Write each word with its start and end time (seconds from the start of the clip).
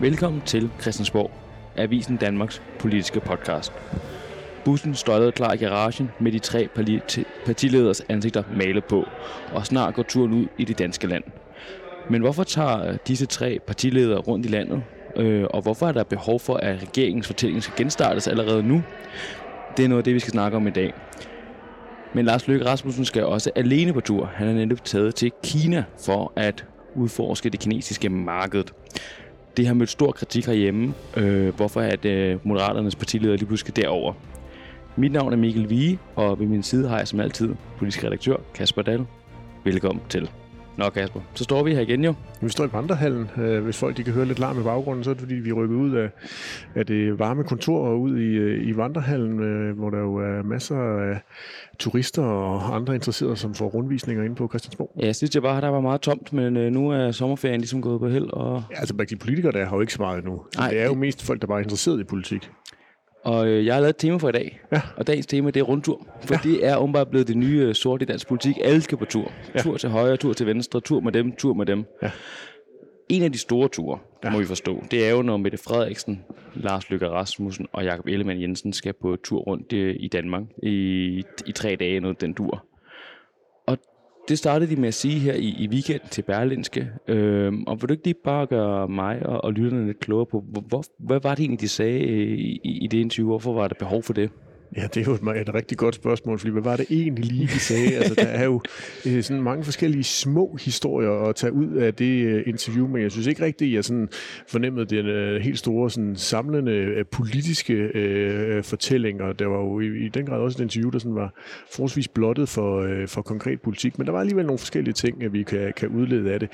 Velkommen 0.00 0.42
til 0.46 0.70
Christiansborg, 0.80 1.30
Avisen 1.76 2.16
Danmarks 2.16 2.62
politiske 2.78 3.20
podcast. 3.20 3.72
Bussen 4.64 4.94
støjede 4.94 5.32
klar 5.32 5.52
i 5.52 5.56
garagen 5.56 6.10
med 6.20 6.32
de 6.32 6.38
tre 6.38 6.68
partileders 7.46 8.00
ansigter 8.08 8.42
malet 8.56 8.84
på, 8.84 9.04
og 9.52 9.66
snart 9.66 9.94
går 9.94 10.02
turen 10.02 10.32
ud 10.32 10.46
i 10.58 10.64
det 10.64 10.78
danske 10.78 11.06
land. 11.06 11.24
Men 12.10 12.20
hvorfor 12.20 12.44
tager 12.44 12.88
øh, 12.88 12.96
disse 13.08 13.26
tre 13.26 13.58
partiledere 13.66 14.18
rundt 14.18 14.46
i 14.46 14.48
landet, 14.48 14.82
øh, 15.16 15.44
og 15.50 15.62
hvorfor 15.62 15.86
er 15.88 15.92
der 15.92 16.04
behov 16.04 16.40
for, 16.40 16.56
at 16.56 16.82
regeringens 16.82 17.26
fortælling 17.26 17.62
skal 17.62 17.76
genstartes 17.76 18.28
allerede 18.28 18.62
nu? 18.62 18.82
Det 19.76 19.84
er 19.84 19.88
noget 19.88 20.00
af 20.00 20.04
det, 20.04 20.14
vi 20.14 20.20
skal 20.20 20.32
snakke 20.32 20.56
om 20.56 20.66
i 20.66 20.70
dag. 20.70 20.92
Men 22.14 22.24
Lars 22.24 22.48
Løkke 22.48 22.66
Rasmussen 22.66 23.04
skal 23.04 23.24
også 23.24 23.50
alene 23.56 23.92
på 23.92 24.00
tur. 24.00 24.30
Han 24.34 24.48
er 24.48 24.52
netop 24.52 24.84
taget 24.84 25.14
til 25.14 25.32
Kina 25.42 25.84
for 26.04 26.32
at 26.36 26.64
udforske 26.94 27.50
det 27.50 27.60
kinesiske 27.60 28.08
marked. 28.08 28.64
Det 29.56 29.66
har 29.66 29.74
mødt 29.74 29.90
stor 29.90 30.12
kritik 30.12 30.46
herhjemme, 30.46 30.94
øh, 31.16 31.54
hvorfor 31.54 31.80
at 31.80 32.04
øh, 32.04 32.38
Moderaternes 32.42 32.96
partileder 32.96 33.36
lige 33.36 33.46
pludselig 33.46 33.76
derover. 33.76 34.12
Mit 34.96 35.12
navn 35.12 35.32
er 35.32 35.36
Mikkel 35.36 35.70
Vige, 35.70 35.98
og 36.16 36.40
ved 36.40 36.46
min 36.46 36.62
side 36.62 36.88
har 36.88 36.98
jeg 36.98 37.08
som 37.08 37.20
altid 37.20 37.54
politisk 37.78 38.04
redaktør 38.04 38.36
Kasper 38.54 38.82
Dahl. 38.82 39.06
Velkommen 39.64 40.02
til. 40.08 40.30
Nå 40.76 40.90
Kasper, 40.90 41.20
så 41.34 41.44
står 41.44 41.62
vi 41.62 41.74
her 41.74 41.80
igen 41.80 42.04
jo. 42.04 42.14
Vi 42.40 42.48
står 42.48 42.64
i 42.64 42.68
Vandrehallen. 42.72 43.30
Øh, 43.36 43.64
hvis 43.64 43.78
folk 43.78 43.96
de 43.96 44.04
kan 44.04 44.12
høre 44.12 44.24
lidt 44.24 44.38
larm 44.38 44.60
i 44.60 44.62
baggrunden, 44.62 45.04
så 45.04 45.10
er 45.10 45.14
det 45.14 45.20
fordi, 45.20 45.34
vi 45.34 45.50
er 45.50 45.54
rykket 45.54 45.76
ud 45.76 45.94
af, 45.94 46.10
af 46.74 46.86
det 46.86 47.18
varme 47.18 47.44
kontor 47.44 47.86
og 47.88 48.00
ud 48.00 48.18
i, 48.18 48.34
øh, 48.34 48.68
i 48.68 48.76
Vandrehallen, 48.76 49.40
øh, 49.40 49.78
hvor 49.78 49.90
der 49.90 49.98
jo 49.98 50.16
er 50.16 50.42
masser 50.42 50.76
af 50.76 51.20
turister 51.78 52.22
og 52.22 52.76
andre 52.76 52.94
interesserede, 52.94 53.36
som 53.36 53.54
får 53.54 53.66
rundvisninger 53.66 54.24
ind 54.24 54.36
på 54.36 54.48
Christiansborg. 54.48 54.90
Ja, 55.00 55.06
jeg 55.06 55.16
synes 55.16 55.34
jeg 55.34 55.42
bare, 55.42 55.60
der 55.60 55.68
var 55.68 55.80
meget 55.80 56.00
tomt, 56.00 56.32
men 56.32 56.72
nu 56.72 56.90
er 56.90 57.10
sommerferien 57.10 57.60
ligesom 57.60 57.82
gået 57.82 58.00
på 58.00 58.08
held. 58.08 58.30
Og... 58.32 58.62
Ja, 58.70 58.76
altså 58.78 58.94
de 59.10 59.16
politikere 59.16 59.52
der 59.52 59.64
har 59.64 59.76
jo 59.76 59.80
ikke 59.80 59.92
så 59.92 60.02
meget 60.02 60.24
nu. 60.24 60.42
Nej, 60.56 60.70
det 60.70 60.80
er 60.80 60.86
jo 60.86 60.94
mest 60.94 61.22
folk, 61.22 61.40
der 61.40 61.46
bare 61.46 61.58
er 61.58 61.62
interesseret 61.62 62.00
i 62.00 62.04
politik. 62.04 62.50
Og 63.24 63.48
øh, 63.48 63.66
jeg 63.66 63.74
har 63.74 63.80
lavet 63.80 63.90
et 63.90 63.96
tema 63.96 64.16
for 64.16 64.28
i 64.28 64.32
dag, 64.32 64.60
ja. 64.72 64.80
og 64.96 65.06
dagens 65.06 65.26
tema 65.26 65.50
det 65.50 65.60
er 65.60 65.64
rundtur. 65.64 66.06
For 66.20 66.34
ja. 66.34 66.40
det 66.42 66.66
er 66.66 66.76
umiddelbart 66.76 67.08
blevet 67.08 67.28
det 67.28 67.36
nye 67.36 67.60
øh, 67.60 67.74
sorte 67.74 68.02
i 68.02 68.06
dansk 68.06 68.28
politik. 68.28 68.56
Alle 68.62 68.80
skal 68.80 68.98
på 68.98 69.04
tur. 69.04 69.32
Ja. 69.54 69.62
Tur 69.62 69.76
til 69.76 69.88
højre, 69.88 70.16
tur 70.16 70.32
til 70.32 70.46
venstre, 70.46 70.80
tur 70.80 71.00
med 71.00 71.12
dem, 71.12 71.32
tur 71.32 71.54
med 71.54 71.66
dem. 71.66 71.84
Ja. 72.02 72.10
En 73.08 73.22
af 73.22 73.32
de 73.32 73.38
store 73.38 73.68
ture, 73.68 73.98
ja. 74.24 74.30
må 74.30 74.38
vi 74.38 74.44
forstå, 74.44 74.84
det 74.90 75.06
er 75.06 75.10
jo, 75.10 75.22
når 75.22 75.36
Mette 75.36 75.58
Frederiksen, 75.58 76.24
Lars 76.54 76.90
Løkke 76.90 77.08
Rasmussen 77.08 77.66
og 77.72 77.84
Jakob 77.84 78.06
Ellemann 78.06 78.40
Jensen 78.40 78.72
skal 78.72 78.92
på 78.92 79.16
tur 79.24 79.38
rundt 79.38 79.72
øh, 79.72 79.96
i 80.00 80.08
Danmark 80.08 80.42
i, 80.62 81.22
i 81.46 81.52
tre 81.52 81.76
dage, 81.80 82.00
noget 82.00 82.20
den 82.20 82.32
dur 82.32 82.64
det 84.28 84.38
startede 84.38 84.70
de 84.70 84.80
med 84.80 84.88
at 84.88 84.94
sige 84.94 85.18
her 85.18 85.34
i, 85.34 85.56
i 85.58 85.68
weekend 85.68 86.00
til 86.10 86.22
Berlinske. 86.22 86.90
Øhm, 87.08 87.64
og 87.66 87.80
vil 87.80 87.88
du 87.88 87.92
ikke 87.92 88.04
lige 88.04 88.14
bare 88.24 88.46
gøre 88.46 88.88
mig 88.88 89.26
og, 89.26 89.44
og 89.44 89.52
lytterne 89.52 89.86
lidt 89.86 90.00
klogere 90.00 90.26
på, 90.26 90.44
hvor, 90.68 90.84
hvad 90.98 91.20
var 91.22 91.34
det 91.34 91.40
egentlig, 91.42 91.60
de 91.60 91.68
sagde 91.68 92.00
øh, 92.00 92.38
i, 92.38 92.78
i 92.82 92.86
det 92.86 92.98
interview? 92.98 93.28
Hvorfor 93.28 93.52
var 93.52 93.68
der 93.68 93.74
behov 93.78 94.02
for 94.02 94.12
det? 94.12 94.30
Ja, 94.76 94.86
det 94.94 94.96
er 94.96 95.04
jo 95.04 95.30
et, 95.32 95.40
et 95.40 95.54
rigtig 95.54 95.78
godt 95.78 95.94
spørgsmål, 95.94 96.38
fordi 96.38 96.52
hvad 96.52 96.62
var 96.62 96.76
det 96.76 96.86
egentlig 96.90 97.24
lige, 97.24 97.46
de 97.46 97.60
sagde? 97.60 97.94
altså, 97.96 98.14
der 98.14 98.26
er 98.26 98.44
jo 98.44 98.60
øh, 99.06 99.22
sådan 99.22 99.42
mange 99.42 99.64
forskellige 99.64 100.04
små 100.04 100.58
historier 100.60 101.10
at 101.10 101.36
tage 101.36 101.52
ud 101.52 101.72
af 101.72 101.94
det 101.94 102.24
øh, 102.24 102.42
interview, 102.46 102.88
men 102.88 103.02
jeg 103.02 103.10
synes 103.12 103.26
ikke 103.26 103.44
rigtigt, 103.44 103.68
at 103.68 103.74
jeg 103.74 103.84
sådan 103.84 104.08
fornemmede 104.48 104.96
den 104.96 105.06
øh, 105.06 105.40
helt 105.40 105.58
store 105.58 105.90
sådan, 105.90 106.16
samlende 106.16 106.72
øh, 106.72 107.04
politiske 107.06 107.72
øh, 107.74 108.62
fortællinger. 108.64 109.32
Der 109.32 109.46
var 109.46 109.58
jo 109.58 109.80
i, 109.80 110.06
i 110.06 110.08
den 110.08 110.26
grad 110.26 110.38
også 110.38 110.58
et 110.58 110.62
interview, 110.62 110.90
der 110.90 110.98
sådan 110.98 111.14
var 111.14 111.34
forholdsvis 111.72 112.08
blottet 112.08 112.48
for, 112.48 112.80
øh, 112.80 113.08
for 113.08 113.22
konkret 113.22 113.60
politik, 113.60 113.98
men 113.98 114.06
der 114.06 114.12
var 114.12 114.20
alligevel 114.20 114.46
nogle 114.46 114.58
forskellige 114.58 114.94
ting, 114.94 115.24
at 115.24 115.32
vi 115.32 115.42
kan, 115.42 115.72
kan 115.76 115.88
udlede 115.88 116.32
af 116.32 116.40
det. 116.40 116.48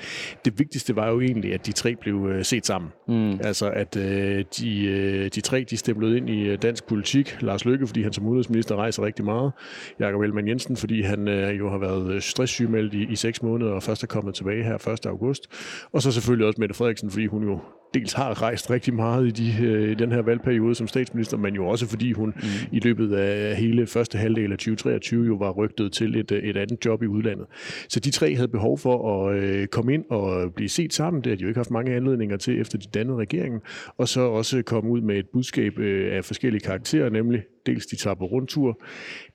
Det 0.45 0.59
vigtigste 0.59 0.95
var 0.95 1.09
jo 1.09 1.21
egentlig, 1.21 1.53
at 1.53 1.65
de 1.65 1.71
tre 1.71 1.95
blev 1.95 2.27
øh, 2.31 2.45
set 2.45 2.65
sammen. 2.65 2.91
Mm. 3.07 3.31
Altså, 3.43 3.69
at 3.69 3.97
øh, 3.97 4.45
de, 4.59 4.83
øh, 4.85 5.29
de 5.35 5.41
tre, 5.41 5.65
de 5.69 5.77
stemplede 5.77 6.17
ind 6.17 6.29
i 6.29 6.47
øh, 6.47 6.57
dansk 6.61 6.87
politik. 6.87 7.37
Lars 7.41 7.65
Løkke, 7.65 7.87
fordi 7.87 8.01
han 8.01 8.10
han 8.11 8.15
som 8.15 8.27
udenrigsminister 8.27 8.75
rejser 8.75 9.03
rigtig 9.03 9.25
meget. 9.25 9.51
Jakob 9.99 10.21
Ellemann 10.21 10.47
Jensen, 10.47 10.77
fordi 10.77 11.01
han 11.01 11.27
øh, 11.27 11.59
jo 11.59 11.69
har 11.69 11.77
været 11.77 12.13
øh, 12.13 12.21
stresssygemeldt 12.21 12.93
i, 12.93 13.03
i 13.11 13.15
seks 13.15 13.41
måneder 13.41 13.71
og 13.71 13.83
først 13.83 14.03
er 14.03 14.07
kommet 14.07 14.35
tilbage 14.35 14.63
her 14.63 14.87
1. 14.87 15.05
august. 15.05 15.47
Og 15.91 16.01
så 16.01 16.11
selvfølgelig 16.11 16.47
også 16.47 16.61
Mette 16.61 16.75
Frederiksen, 16.75 17.09
fordi 17.09 17.25
hun 17.25 17.43
jo 17.43 17.59
dels 17.93 18.13
har 18.13 18.41
rejst 18.41 18.69
rigtig 18.69 18.93
meget 18.93 19.27
i, 19.27 19.31
de, 19.31 19.65
øh, 19.65 19.91
i 19.91 19.93
den 19.93 20.11
her 20.11 20.21
valgperiode 20.21 20.75
som 20.75 20.87
statsminister, 20.87 21.37
men 21.37 21.55
jo 21.55 21.67
også 21.67 21.87
fordi 21.87 22.11
hun 22.11 22.33
mm. 22.35 22.41
i 22.71 22.79
løbet 22.79 23.13
af 23.13 23.55
hele 23.55 23.87
første 23.87 24.17
halvdel 24.17 24.51
af 24.51 24.57
2023 24.57 25.25
jo 25.25 25.35
var 25.35 25.51
rygtet 25.51 25.91
til 25.91 26.15
et, 26.15 26.31
et 26.31 26.57
andet 26.57 26.85
job 26.85 27.03
i 27.03 27.07
udlandet. 27.07 27.45
Så 27.89 27.99
de 27.99 28.11
tre 28.11 28.35
havde 28.35 28.47
behov 28.47 28.77
for 28.77 29.27
at 29.27 29.35
øh, 29.35 29.67
komme 29.67 29.93
ind 29.93 30.05
og 30.09 30.53
blive 30.53 30.69
set 30.69 30.93
sammen. 30.93 31.23
Det 31.23 31.29
har 31.29 31.37
de 31.37 31.41
jo 31.41 31.47
ikke 31.47 31.59
haft 31.59 31.71
mange 31.71 31.95
anledninger 31.95 32.37
til 32.37 32.61
efter 32.61 32.77
de 32.77 32.87
dannede 32.93 33.17
regeringen. 33.17 33.61
Og 33.97 34.07
så 34.07 34.21
også 34.21 34.61
komme 34.61 34.89
ud 34.91 35.01
med 35.01 35.15
et 35.15 35.25
budskab 35.33 35.79
øh, 35.79 36.15
af 36.17 36.25
forskellige 36.25 36.61
karakterer, 36.61 37.09
nemlig 37.09 37.43
dels 37.65 37.85
de 37.85 37.95
tager 37.95 38.15
på 38.15 38.25
rundtur, 38.25 38.81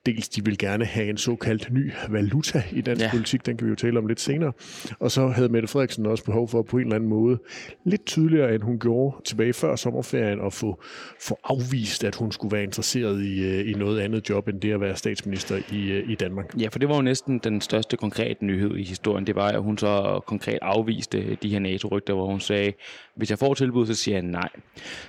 dels 0.06 0.28
de 0.28 0.44
vil 0.44 0.59
gerne 0.59 0.84
have 0.84 1.11
en 1.11 1.17
såkaldt 1.17 1.72
ny 1.72 1.93
valuta 2.09 2.62
i 2.72 2.81
dansk 2.81 3.03
ja. 3.03 3.11
politik, 3.11 3.47
den 3.47 3.56
kan 3.56 3.67
vi 3.67 3.71
jo 3.71 3.77
tale 3.77 3.99
om 3.99 4.06
lidt 4.06 4.21
senere. 4.21 4.53
Og 4.99 5.11
så 5.11 5.28
havde 5.28 5.49
Mette 5.49 5.69
Frederiksen 5.69 6.06
også 6.06 6.25
behov 6.25 6.49
for 6.49 6.62
på 6.62 6.77
en 6.77 6.83
eller 6.83 6.97
anden 6.97 7.11
måde, 7.11 7.39
lidt 7.84 8.06
tydeligere 8.06 8.55
end 8.55 8.62
hun 8.62 8.78
gjorde 8.78 9.17
tilbage 9.25 9.53
før 9.53 9.77
sommerferien, 9.77 10.41
at 10.41 10.53
få, 10.53 10.83
få 11.21 11.39
afvist, 11.44 12.05
at 12.05 12.15
hun 12.15 12.33
skulle 12.33 12.56
være 12.56 12.65
interesseret 12.65 13.22
i, 13.22 13.44
øh, 13.44 13.71
i 13.71 13.72
noget 13.72 14.00
andet 14.00 14.28
job, 14.31 14.49
end 14.49 14.61
det 14.61 14.72
at 14.72 14.81
være 14.81 14.97
statsminister 14.97 15.56
i, 15.72 15.91
øh, 15.91 16.11
i 16.11 16.15
Danmark. 16.15 16.55
Ja, 16.61 16.69
for 16.69 16.78
det 16.78 16.88
var 16.88 16.97
jo 16.97 17.03
næsten 17.03 17.38
den 17.38 17.61
største 17.61 17.97
konkrete 17.97 18.44
nyhed 18.44 18.77
i 18.77 18.83
historien. 18.83 19.27
Det 19.27 19.34
var, 19.34 19.49
at 19.49 19.62
hun 19.62 19.78
så 19.78 20.21
konkret 20.27 20.59
afviste 20.62 21.37
de 21.43 21.49
her 21.49 21.59
NATO-rygter, 21.59 22.15
hvor 22.15 22.27
hun 22.27 22.41
sagde, 22.41 22.73
hvis 23.17 23.31
jeg 23.31 23.38
får 23.38 23.55
tilbud, 23.55 23.87
så 23.87 23.94
siger 23.94 24.15
jeg 24.15 24.23
nej. 24.23 24.49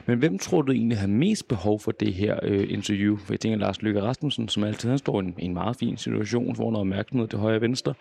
Men 0.06 0.20
hvem 0.20 0.40
tror 0.40 0.62
du 0.62 0.72
egentlig 0.72 0.98
har 0.98 1.08
mest 1.08 1.48
behov 1.48 1.80
for 1.80 1.92
det 1.92 2.14
her 2.14 2.40
øh, 2.44 2.74
interview? 2.74 3.18
For 3.18 3.34
jeg 3.34 3.40
tænker, 3.40 3.58
Lars 3.58 3.82
Løkke 3.82 4.02
Rasmussen, 4.02 4.50
som 4.50 4.64
altid 4.64 4.87
han 4.90 4.98
står 4.98 5.22
i 5.22 5.26
en, 5.26 5.36
en 5.38 5.54
meget 5.54 5.76
fin 5.76 5.98
situation, 5.98 6.56
får 6.56 6.72
noget 6.72 6.82
opmærksomhed 6.82 7.28
til 7.28 7.40
højre 7.40 7.56
og 7.56 7.62
venstre, 7.62 7.94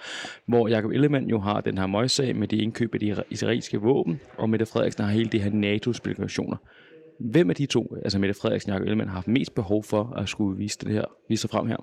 hvor 0.47 0.69
Jakob 0.69 0.91
Ellemann 0.91 1.31
jo 1.31 1.39
har 1.39 1.61
den 1.61 1.79
her 1.79 1.87
møgssag 1.87 2.37
med 2.37 2.49
det 2.49 2.61
indkøb 2.61 2.95
af 2.95 3.01
de 3.01 3.23
israelske 3.31 3.81
våben, 3.81 4.21
og 4.39 4.51
Mette 4.51 4.67
Frederiksen 4.67 5.05
har 5.05 5.13
hele 5.13 5.29
det 5.29 5.41
her 5.43 5.51
NATO-spekulationer. 5.51 6.57
Hvem 7.21 7.51
af 7.51 7.57
de 7.57 7.67
to, 7.67 7.97
altså 8.05 8.19
Mette 8.19 8.35
Frederiksen 8.41 8.71
og 8.73 8.75
Jacob 8.75 8.85
Ellemann, 8.87 9.09
har 9.09 9.15
haft 9.15 9.29
mest 9.29 9.55
behov 9.55 9.85
for 9.85 10.15
at 10.17 10.29
skulle 10.29 10.59
vise 10.59 10.79
det 10.79 10.93
her, 10.93 11.05
vise 11.29 11.41
sig 11.41 11.51
frem 11.51 11.67
her? 11.67 11.77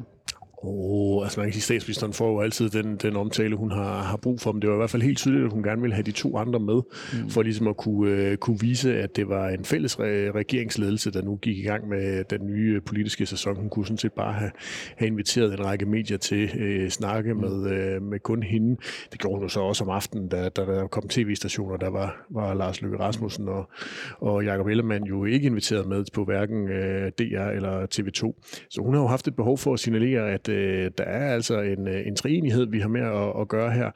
Oh, 0.65 1.23
altså 1.23 1.39
man 1.39 1.51
kan 1.51 1.53
sige, 1.53 1.59
at 1.59 1.63
statsministeren 1.63 2.13
får 2.13 2.31
jo 2.31 2.39
altid 2.39 2.69
den, 2.69 2.95
den 2.95 3.15
omtale, 3.15 3.55
hun 3.55 3.71
har, 3.71 4.01
har 4.01 4.17
brug 4.17 4.39
for, 4.39 4.51
men 4.51 4.61
det 4.61 4.69
var 4.69 4.75
i 4.75 4.77
hvert 4.77 4.89
fald 4.89 5.01
helt 5.01 5.17
tydeligt, 5.17 5.45
at 5.45 5.51
hun 5.51 5.63
gerne 5.63 5.81
ville 5.81 5.93
have 5.93 6.03
de 6.03 6.11
to 6.11 6.37
andre 6.37 6.59
med, 6.59 6.81
mm. 7.13 7.29
for 7.29 7.41
ligesom 7.41 7.67
at 7.67 7.77
kunne, 7.77 8.31
uh, 8.31 8.35
kunne 8.35 8.59
vise, 8.59 8.97
at 8.97 9.15
det 9.15 9.29
var 9.29 9.49
en 9.49 9.65
fælles 9.65 9.95
re- 9.95 10.31
regeringsledelse, 10.35 11.11
der 11.11 11.21
nu 11.21 11.35
gik 11.35 11.57
i 11.57 11.61
gang 11.61 11.87
med 11.87 12.23
den 12.23 12.47
nye 12.47 12.81
politiske 12.81 13.25
sæson. 13.25 13.55
Hun 13.55 13.69
kunne 13.69 13.85
sådan 13.85 13.97
set 13.97 14.13
bare 14.13 14.33
have, 14.33 14.51
have 14.97 15.07
inviteret 15.07 15.53
en 15.53 15.65
række 15.65 15.85
medier 15.85 16.17
til 16.17 16.43
uh, 16.83 16.89
snakke 16.89 17.33
mm. 17.33 17.39
med, 17.39 17.51
uh, 17.97 18.03
med 18.03 18.19
kun 18.19 18.43
hende. 18.43 18.77
Det 19.11 19.19
gjorde 19.19 19.35
hun 19.35 19.43
jo 19.43 19.49
så 19.49 19.59
også 19.59 19.83
om 19.83 19.89
aftenen, 19.89 20.27
da, 20.27 20.49
da 20.49 20.61
der 20.61 20.87
kom 20.87 21.07
tv-stationer, 21.07 21.77
der 21.77 21.89
var, 21.89 22.25
var 22.29 22.53
Lars 22.53 22.81
Løkke 22.81 22.99
Rasmussen 22.99 23.47
og, 23.47 23.69
og 24.17 24.45
Jacob 24.45 24.67
Ellemann 24.67 25.05
jo 25.05 25.25
ikke 25.25 25.45
inviteret 25.45 25.87
med 25.87 26.05
på 26.13 26.25
hverken 26.25 26.63
uh, 26.63 27.07
DR 27.19 27.49
eller 27.49 27.85
TV2. 27.95 28.41
Så 28.69 28.81
hun 28.81 28.93
har 28.93 29.01
jo 29.01 29.07
haft 29.07 29.27
et 29.27 29.35
behov 29.35 29.57
for 29.57 29.73
at 29.73 29.79
signalere, 29.79 30.31
at 30.31 30.49
øh, 30.53 30.91
der 30.97 31.03
er 31.03 31.33
altså 31.33 31.61
en, 31.61 31.87
øh, 31.87 32.07
en 32.07 32.15
træenighed, 32.15 32.65
vi 32.65 32.79
har 32.79 32.87
med 32.87 33.01
at, 33.01 33.41
at 33.41 33.47
gøre 33.47 33.71
her. 33.71 33.91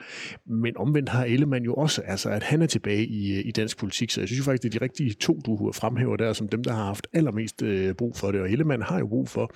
Men 0.46 0.78
omvendt 0.78 1.10
har 1.10 1.26
Ellemann 1.26 1.66
jo 1.66 1.74
også, 1.74 2.02
altså 2.02 2.30
at 2.30 2.44
han 2.44 2.62
er 2.62 2.66
tilbage 2.66 3.06
i, 3.06 3.42
i 3.42 3.52
dansk 3.52 3.78
politik, 3.78 4.12
så 4.12 4.22
jeg 4.22 4.28
synes 4.28 4.40
jo 4.40 4.44
faktisk, 4.44 4.64
det 4.64 4.76
er 4.76 4.80
de 4.80 4.84
rigtige 4.84 5.14
to, 5.14 5.42
du 5.46 5.72
fremhæver 5.72 6.16
der, 6.16 6.34
som 6.34 6.48
dem, 6.48 6.64
der 6.64 6.74
har 6.74 6.86
haft 6.86 7.08
allermest 7.14 7.62
øh, 7.62 7.94
brug 7.94 8.16
for 8.16 8.32
det. 8.32 8.42
Og 8.42 8.52
Ellemann 8.52 8.82
har 8.82 9.00
jo 9.00 9.08
brug 9.08 9.30
for 9.30 9.52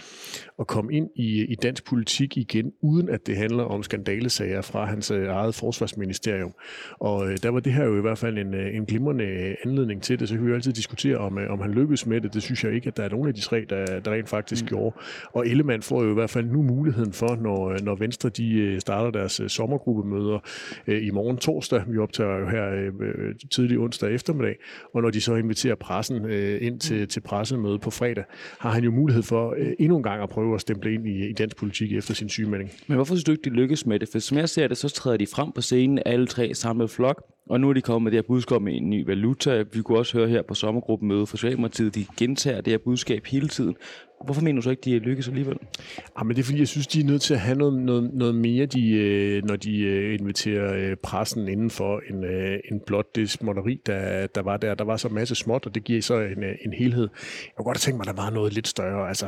at 0.60 0.68
komme 0.68 0.94
ind 0.94 1.10
i, 1.16 1.46
i 1.46 1.56
dansk 1.56 1.86
politik 1.86 2.38
igen, 2.38 2.72
uden 2.82 3.10
at 3.10 3.28
det 3.28 3.38
handler 3.38 3.64
om 3.64 3.84
skandalesager 3.84 4.62
fra 4.62 4.86
hans 4.86 5.12
øh, 5.12 5.28
eget 5.28 5.56
forsvarsministerium. 5.56 6.54
Og 7.00 7.30
øh, 7.30 7.38
der 7.44 7.50
var 7.50 7.60
det 7.60 7.74
her 7.74 7.86
jo 7.86 7.98
i 7.98 8.02
hvert 8.02 8.18
fald 8.18 8.38
en, 8.38 8.54
øh, 8.54 8.76
en 8.76 8.86
glimrende 8.86 9.56
anledning 9.66 10.04
til 10.04 10.20
det, 10.20 10.30
så 10.30 10.36
kan 10.36 10.44
vi 10.46 10.50
jo 10.50 10.56
altid 10.56 10.74
diskutere, 10.74 11.18
om, 11.18 11.38
øh, 11.38 11.52
om 11.52 11.60
han 11.60 11.72
lykkes 11.72 12.06
med 12.06 12.22
det. 12.22 12.34
Det 12.34 12.44
synes 12.44 12.64
jeg 12.64 12.74
ikke, 12.74 12.88
at 12.88 12.98
der 12.98 13.04
er 13.04 13.10
nogen 13.10 13.28
af 13.28 13.34
de 13.34 13.42
tre, 13.42 13.66
der, 13.70 14.00
der 14.00 14.12
rent 14.12 14.30
faktisk 14.30 14.64
mm. 14.64 14.68
gjorde. 14.68 14.96
Og 15.34 15.48
Ellemann 15.48 15.82
får 15.82 16.04
jo 16.04 16.12
i 16.12 16.14
hvert 16.14 16.30
fald 16.30 16.46
nu 16.46 16.62
mulighed 16.62 16.91
muligheden 16.92 17.14
for, 17.14 17.36
når, 17.36 17.70
øh, 17.70 17.82
når 17.82 17.96
Venstre 17.96 18.30
de 18.30 18.54
øh, 18.54 18.80
starter 18.80 19.12
deres 19.12 19.40
øh, 19.40 19.50
sommergruppemøder 19.50 20.40
i 20.88 21.12
morgen 21.12 21.38
torsdag. 21.38 21.84
Vi 21.88 21.98
optager 21.98 22.40
jo 22.40 22.48
her 22.48 22.92
tidlig 23.52 23.80
onsdag 23.80 24.14
eftermiddag, 24.14 24.56
og 24.94 25.02
når 25.02 25.10
de 25.10 25.22
så 25.22 25.36
inviterer 25.36 25.76
pressen 25.76 26.16
ind 26.62 26.80
til, 26.80 27.08
til 27.08 27.20
pressemøde 27.20 27.80
på 27.80 27.90
fredag, 27.90 28.24
har 28.60 28.70
han 28.70 28.84
jo 28.84 28.92
mulighed 28.92 29.24
for 29.24 29.56
endnu 29.80 29.98
en 29.98 30.04
gang 30.04 30.24
at 30.24 30.30
prøve 30.30 30.56
at 30.56 30.62
stemple 30.62 30.94
ind 30.94 31.08
i, 31.08 31.30
i 31.30 31.34
dansk 31.34 31.58
politik 31.58 31.94
efter 31.94 32.14
sin 32.14 32.30
sygemelding. 32.30 32.72
Men 32.88 32.96
hvorfor 32.96 33.16
synes 33.16 33.24
du 33.24 33.32
ikke, 33.32 33.44
de 33.44 33.50
lykkes 33.50 33.86
med 33.86 34.00
det? 34.00 34.10
For 34.12 34.20
som 34.20 34.38
jeg 34.38 34.50
ser 34.50 34.68
det, 34.68 34.78
så 34.78 34.90
træder 34.90 35.18
de 35.18 35.28
frem 35.28 35.52
på 35.52 35.62
scenen, 35.62 36.00
alle 36.06 36.28
tre 36.28 36.54
samlet 36.54 36.90
flok, 36.90 37.24
og 37.50 37.60
nu 37.60 37.70
er 37.70 37.74
de 37.74 37.82
kommet 37.82 38.04
med 38.04 38.12
det 38.12 38.18
her 38.18 38.28
budskab 38.28 38.62
med 38.62 38.74
en 38.74 38.90
ny 38.90 39.06
valuta. 39.06 39.64
Vi 39.74 39.82
kunne 39.82 39.98
også 39.98 40.18
høre 40.18 40.28
her 40.28 40.42
på 40.42 40.54
sommergruppemødet 40.54 41.30
for 41.30 41.38
Socialdemokratiet, 41.38 41.96
de 41.96 42.06
gentager 42.18 42.62
det 42.62 42.72
her 42.72 42.78
budskab 42.78 43.26
hele 43.26 43.48
tiden 43.48 43.76
hvorfor 44.26 44.42
mener 44.42 44.56
du 44.56 44.62
så 44.62 44.70
ikke, 44.70 44.82
de 44.82 45.00
lykkes 45.00 45.28
alligevel? 45.28 45.58
Ja, 46.18 46.24
men 46.24 46.36
det 46.36 46.42
er 46.42 46.46
fordi, 46.46 46.60
jeg 46.60 46.68
synes, 46.68 46.88
de 46.88 47.00
er 47.00 47.06
nødt 47.06 47.22
til 47.22 47.34
at 47.34 47.40
have 47.40 47.58
noget, 47.58 47.82
noget, 47.82 48.14
noget 48.14 48.36
mere, 48.36 48.66
de, 48.66 48.92
øh, 48.92 49.44
når 49.44 49.56
de 49.56 49.82
øh, 49.82 50.20
inviterer 50.20 50.74
øh, 50.76 50.96
pressen 51.04 51.48
inden 51.48 51.70
for 51.70 52.02
en, 52.10 52.26
en 52.72 52.82
blot 52.88 53.16
det 53.16 53.30
småtteri, 53.30 53.82
der, 53.86 54.28
der 54.28 54.42
var 54.42 54.58
der. 54.58 54.76
Der 54.76 54.84
var 54.84 54.98
så 54.98 55.10
masse 55.10 55.36
småt, 55.36 55.66
og 55.66 55.76
det 55.76 55.84
giver 55.84 56.02
så 56.02 56.20
en, 56.20 56.44
en 56.66 56.74
helhed. 56.74 57.10
Jeg 57.46 57.56
kunne 57.56 57.66
godt 57.66 57.78
tænke 57.78 57.98
mig, 57.98 58.10
at 58.10 58.18
der 58.18 58.24
var 58.24 58.30
noget 58.30 58.54
lidt 58.54 58.68
større. 58.68 59.08
Altså, 59.08 59.26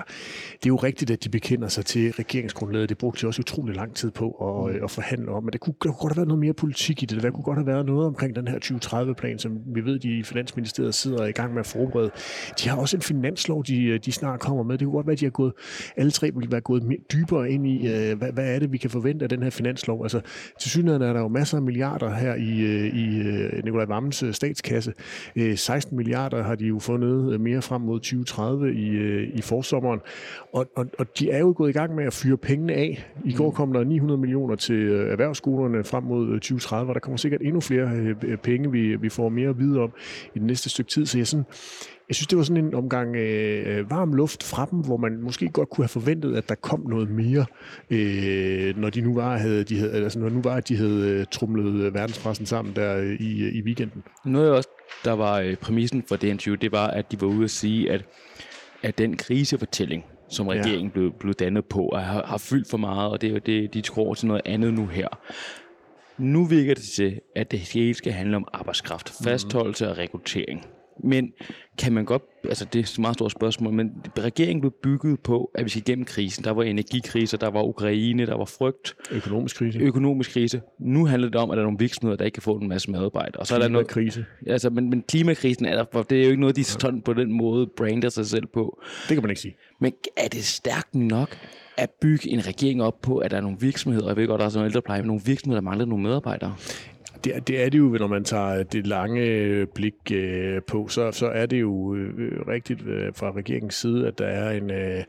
det 0.53 0.65
er 0.65 0.67
jo 0.69 0.75
rigtigt, 0.75 1.11
at 1.11 1.23
de 1.23 1.29
bekender 1.29 1.67
sig 1.67 1.85
til 1.85 2.11
regeringsgrundlaget. 2.11 2.89
Det 2.89 2.97
brugte 2.97 3.21
de 3.21 3.27
også 3.27 3.41
utrolig 3.41 3.75
lang 3.75 3.95
tid 3.95 4.11
på 4.11 4.29
at, 4.31 4.75
mm. 4.75 4.83
at 4.83 4.91
forhandle 4.91 5.31
om, 5.31 5.43
men 5.43 5.53
det 5.53 5.61
kunne, 5.61 5.73
der 5.83 5.89
kunne 5.89 5.97
godt 5.97 6.13
have 6.13 6.17
været 6.17 6.27
noget 6.27 6.39
mere 6.39 6.53
politik 6.53 7.03
i 7.03 7.05
det. 7.05 7.23
Der 7.23 7.31
kunne 7.31 7.43
godt 7.43 7.57
have 7.57 7.67
været 7.67 7.85
noget 7.85 8.07
omkring 8.07 8.35
den 8.35 8.47
her 8.47 8.59
2030-plan, 8.65 9.39
som 9.39 9.51
vi 9.75 9.85
ved, 9.85 9.99
de 9.99 10.17
i 10.19 10.23
Finansministeriet 10.23 10.95
sidder 10.95 11.25
i 11.25 11.31
gang 11.31 11.53
med 11.53 11.59
at 11.59 11.65
forberede. 11.65 12.11
De 12.63 12.69
har 12.69 12.77
også 12.77 12.97
en 12.97 13.01
finanslov, 13.01 13.63
de, 13.63 13.97
de 13.97 14.11
snart 14.11 14.39
kommer 14.39 14.63
med. 14.63 14.77
Det 14.83 14.88
kunne 14.88 14.97
godt 14.97 15.07
være, 15.07 15.13
at 15.13 15.19
de 15.19 15.25
har 15.25 15.31
gået, 15.31 15.53
alle 15.97 16.12
tre 16.12 16.31
vil 16.35 16.51
være 16.51 16.62
gået 16.62 16.83
mere, 16.83 17.00
dybere 17.13 17.51
ind 17.51 17.68
i, 17.68 17.88
øh, 17.88 18.18
hvad, 18.18 18.31
hvad 18.31 18.56
er 18.56 18.59
det, 18.59 18.71
vi 18.71 18.77
kan 18.77 18.89
forvente 18.89 19.24
af 19.24 19.30
den 19.30 19.44
her 19.44 19.50
finanslov. 19.50 20.03
Altså, 20.03 20.21
til 20.59 20.71
synligheden 20.71 21.01
er 21.01 21.13
der 21.13 21.19
jo 21.19 21.27
masser 21.27 21.57
af 21.57 21.63
milliarder 21.63 22.15
her 22.15 22.35
i, 22.35 22.62
øh, 22.62 22.95
i 22.95 23.19
øh, 23.19 23.63
Nikolaj 23.63 23.85
Vammens 23.85 24.24
øh, 24.24 24.33
statskasse. 24.33 24.94
Øh, 25.35 25.57
16 25.57 25.97
milliarder 25.97 26.44
har 26.44 26.56
de 26.56 26.65
jo 26.65 26.80
fundet 26.80 27.41
mere 27.41 27.62
frem 27.62 27.81
mod 27.81 28.00
2030 28.00 28.74
i, 28.74 29.24
i 29.24 29.41
forsommeren. 29.41 30.00
Og, 30.53 30.71
og, 30.75 30.86
og 31.00 31.19
de 31.19 31.31
er 31.31 31.39
jo 31.39 31.53
gået 31.57 31.69
i 31.69 31.74
gang 31.74 31.95
med 31.95 32.06
at 32.06 32.13
fyre 32.13 32.38
pengene 32.38 32.74
af. 32.74 33.12
I 33.25 33.33
går 33.33 33.51
kom 33.51 33.74
der 33.74 33.83
900 33.83 34.19
millioner 34.19 34.56
til 34.56 34.91
erhvervsskolerne 34.91 35.83
frem 35.83 36.03
mod 36.03 36.33
2030, 36.33 36.91
og 36.91 36.94
der 36.95 37.00
kommer 37.00 37.18
sikkert 37.18 37.41
endnu 37.41 37.62
flere 37.62 38.15
penge, 38.44 38.71
vi, 38.71 38.95
vi 38.95 39.09
får 39.09 39.29
mere 39.29 39.50
at 39.50 39.59
vide 39.59 39.79
om 39.79 39.91
i 40.36 40.39
det 40.39 40.47
næste 40.47 40.69
stykke 40.69 40.91
tid. 40.91 41.06
Så 41.06 41.18
jeg, 41.18 41.27
sådan, 41.27 41.45
jeg 42.09 42.15
synes, 42.15 42.27
det 42.27 42.38
var 42.38 42.44
sådan 42.44 42.65
en 42.65 42.73
omgang 42.73 43.15
øh, 43.15 43.89
varm 43.89 44.13
luft 44.13 44.44
fra 44.44 44.67
dem, 44.71 44.79
hvor 44.79 44.97
man 44.97 45.21
måske 45.21 45.50
godt 45.50 45.69
kunne 45.69 45.83
have 45.83 45.89
forventet, 45.89 46.35
at 46.35 46.50
der 46.50 46.55
kom 46.55 46.85
noget 46.89 47.09
mere, 47.09 47.45
øh, 47.89 48.77
når 48.77 48.89
de 48.89 49.01
nu 49.01 49.13
var, 49.13 49.38
havde, 49.38 49.63
de 49.63 49.77
havde, 49.77 49.91
altså 49.91 50.19
når 50.19 50.29
nu 50.29 50.41
var, 50.41 50.55
at 50.55 50.69
de 50.69 50.77
havde 50.77 51.09
øh, 51.09 51.25
trumlet 51.31 51.94
verdenspressen 51.94 52.45
sammen 52.45 52.75
der 52.75 52.97
øh, 52.97 53.11
i, 53.19 53.50
i 53.50 53.61
weekenden. 53.61 54.03
Noget 54.25 54.51
også, 54.51 54.69
der 55.05 55.11
var 55.11 55.39
øh, 55.39 55.55
præmissen 55.55 56.03
for 56.07 56.15
det 56.15 56.27
interview, 56.27 56.55
det 56.55 56.71
var, 56.71 56.88
at 56.88 57.11
de 57.11 57.21
var 57.21 57.27
ude 57.27 57.44
at 57.44 57.51
sige, 57.51 57.91
at, 57.91 58.05
at 58.83 58.97
den 58.97 59.17
krisefortælling, 59.17 60.05
som 60.29 60.47
regeringen 60.47 60.88
ja. 60.88 60.94
blev, 60.94 61.11
blev 61.19 61.33
dannet 61.33 61.65
på, 61.65 61.94
har, 61.95 62.25
har 62.25 62.38
fyldt 62.38 62.69
for 62.69 62.77
meget, 62.77 63.11
og 63.11 63.21
det 63.21 63.27
er 63.27 63.33
jo 63.33 63.39
det, 63.45 63.73
de 63.73 63.81
tror 63.81 64.13
til 64.13 64.27
noget 64.27 64.41
andet 64.45 64.73
nu 64.73 64.85
her. 64.85 65.07
Nu 66.17 66.45
virker 66.45 66.73
det 66.73 66.83
til, 66.83 67.19
at 67.35 67.51
det 67.51 67.59
hele 67.59 67.94
skal 67.94 68.11
handle 68.11 68.35
om 68.35 68.47
arbejdskraft, 68.53 69.13
fastholdelse 69.23 69.89
og 69.89 69.97
rekruttering. 69.97 70.65
Men 71.03 71.31
kan 71.77 71.93
man 71.93 72.05
godt, 72.05 72.23
altså 72.43 72.65
det 72.65 72.79
er 72.79 72.83
et 72.83 72.99
meget 72.99 73.13
stort 73.13 73.31
spørgsmål, 73.31 73.73
men 73.73 73.91
regeringen 74.17 74.61
blev 74.61 74.73
bygget 74.83 75.19
på, 75.19 75.51
at 75.55 75.65
vi 75.65 75.69
skal 75.69 75.81
igennem 75.81 76.05
krisen. 76.05 76.43
Der 76.43 76.51
var 76.51 76.63
energikriser, 76.63 77.37
der 77.37 77.49
var 77.49 77.63
Ukraine, 77.63 78.25
der 78.25 78.37
var 78.37 78.45
frygt. 78.45 78.95
Økonomisk 79.11 79.57
krise. 79.57 79.79
Økonomisk 79.79 80.31
krise. 80.31 80.61
Nu 80.79 81.05
handler 81.05 81.29
det 81.29 81.41
om, 81.41 81.51
at 81.51 81.55
der 81.55 81.61
er 81.61 81.65
nogle 81.65 81.79
virksomheder, 81.79 82.17
der 82.17 82.25
ikke 82.25 82.35
kan 82.35 82.43
få 82.43 82.55
en 82.55 82.67
masse 82.67 82.91
medarbejdere. 82.91 83.39
Og 83.39 83.47
så 83.47 83.55
er 83.55 83.59
der 83.59 83.67
noget 83.67 83.87
krise. 83.87 84.25
Altså, 84.47 84.69
men, 84.69 84.89
men 84.89 85.03
klimakrisen 85.07 85.65
er 85.65 85.83
der, 85.83 86.03
det 86.03 86.17
er 86.19 86.23
jo 86.23 86.29
ikke 86.29 86.41
noget, 86.41 86.55
de 86.55 86.63
sådan 86.63 87.01
på 87.01 87.13
den 87.13 87.31
måde 87.31 87.67
brander 87.77 88.09
sig 88.09 88.25
selv 88.25 88.45
på. 88.45 88.81
Det 89.09 89.15
kan 89.15 89.21
man 89.21 89.29
ikke 89.29 89.41
sige. 89.41 89.55
Men 89.79 89.93
er 90.17 90.27
det 90.27 90.43
stærkt 90.43 90.95
nok 90.95 91.37
at 91.77 91.89
bygge 92.01 92.29
en 92.29 92.47
regering 92.47 92.83
op 92.83 93.01
på, 93.01 93.17
at 93.17 93.31
der 93.31 93.37
er 93.37 93.41
nogle 93.41 93.57
virksomheder, 93.59 94.03
og 94.03 94.09
jeg 94.09 94.17
ved 94.17 94.27
godt, 94.27 94.39
der 94.39 94.45
er 94.45 94.49
sådan 94.49 94.65
en 94.65 94.69
ældrepleje, 94.69 95.01
men 95.01 95.07
nogle 95.07 95.21
virksomheder, 95.25 95.61
der 95.61 95.65
mangler 95.65 95.85
nogle 95.85 96.03
medarbejdere? 96.03 96.55
Det, 97.24 97.48
det 97.48 97.65
er 97.65 97.69
det 97.69 97.77
jo, 97.77 97.89
når 97.89 98.07
man 98.07 98.24
tager 98.24 98.60
øh, 98.60 98.65
det 98.71 98.88
lange 98.88 99.21
øh, 99.21 99.68
blik 99.75 99.94
øh, 100.13 100.62
på, 100.68 100.88
så, 100.88 101.12
så 101.12 101.27
er 101.27 101.45
det 101.45 101.62
jo 101.62 101.95
øh, 101.95 102.48
rigtigt 102.48 102.88
øh, 102.88 103.13
fra 103.15 103.31
regeringens 103.31 103.75
side, 103.75 104.07
at 104.07 104.19
der 104.19 104.25
er 104.25 104.51
en, 104.51 104.71
øh, 104.71 105.04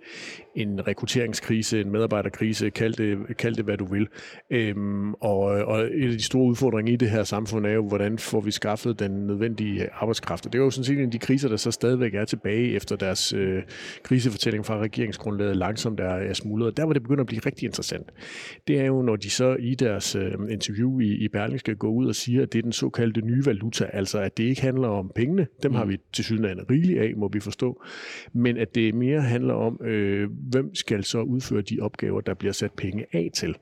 en 0.55 0.87
rekrutteringskrise, 0.87 1.81
en 1.81 1.91
medarbejderkrise, 1.91 2.71
kald 2.71 2.95
det, 2.95 3.37
kald 3.37 3.55
det 3.55 3.65
hvad 3.65 3.77
du 3.77 3.85
vil. 3.85 4.09
Øhm, 4.51 5.15
og, 5.15 5.59
øh, 5.59 5.67
og 5.69 5.81
en 5.95 6.03
af 6.03 6.13
de 6.13 6.23
store 6.23 6.45
udfordringer 6.45 6.93
i 6.93 6.97
det 6.97 7.11
her 7.11 7.23
samfund 7.25 7.67
er 7.67 7.73
jo, 7.73 7.89
hvordan 7.89 8.19
får 8.19 8.41
vi 8.41 8.51
skaffet 8.51 8.99
den 8.99 9.27
nødvendige 9.27 9.89
arbejdskraft. 9.93 10.47
Og 10.47 10.53
det 10.53 10.59
er 10.59 10.63
jo 10.63 10.71
sådan 10.71 10.85
set 10.85 10.99
en 10.99 11.05
af 11.05 11.11
de 11.11 11.19
kriser, 11.19 11.49
der 11.49 11.57
så 11.57 11.71
stadigvæk 11.71 12.15
er 12.15 12.25
tilbage 12.25 12.75
efter 12.75 12.97
deres 12.97 13.33
øh, 13.33 13.63
krisefortælling 14.03 14.67
fra 14.67 14.79
regeringsgrundlaget 14.79 15.57
langsomt 15.57 16.01
er, 16.01 16.15
er 16.15 16.33
smuldret. 16.33 16.77
Der 16.77 16.85
hvor 16.85 16.93
det 16.93 17.03
begynder 17.03 17.23
at 17.23 17.27
blive 17.27 17.43
rigtig 17.47 17.67
interessant, 17.67 18.11
det 18.69 18.81
er 18.81 18.85
jo, 18.85 19.03
når 19.03 19.17
de 19.17 19.31
så 19.31 19.57
i 19.59 19.75
deres 19.75 20.15
øh, 20.15 20.33
interview 20.51 21.01
i, 21.01 21.07
i 21.07 21.29
Berlingske 21.29 21.75
går 21.75 21.89
ud 21.95 22.07
og 22.07 22.15
siger, 22.15 22.43
at 22.43 22.53
det 22.53 22.59
er 22.59 22.63
den 22.63 22.73
såkaldte 22.73 23.21
nye 23.21 23.47
valuta, 23.47 23.85
altså 23.93 24.19
at 24.19 24.37
det 24.37 24.45
ikke 24.45 24.63
handler 24.63 24.89
om 24.89 25.13
pengene, 25.15 25.47
dem 25.63 25.71
mm. 25.71 25.77
har 25.77 25.85
vi 25.85 25.99
til 26.13 26.25
synligheden 26.25 26.71
rigeligt 26.71 27.01
af, 27.01 27.13
må 27.17 27.29
vi 27.29 27.41
forstå, 27.41 27.83
men 28.33 28.57
at 28.57 28.75
det 28.75 28.95
mere 28.95 29.21
handler 29.21 29.55
om, 29.55 29.81
øh, 29.85 30.31
hvem 30.51 30.75
skal 30.75 31.05
så 31.05 31.21
udføre 31.21 31.63
de 31.63 31.79
opgaver, 31.81 32.21
der 32.21 32.35
bliver 32.35 32.53
sat 32.53 32.73
penge 32.73 33.07
af 33.13 33.31
til? 33.35 33.57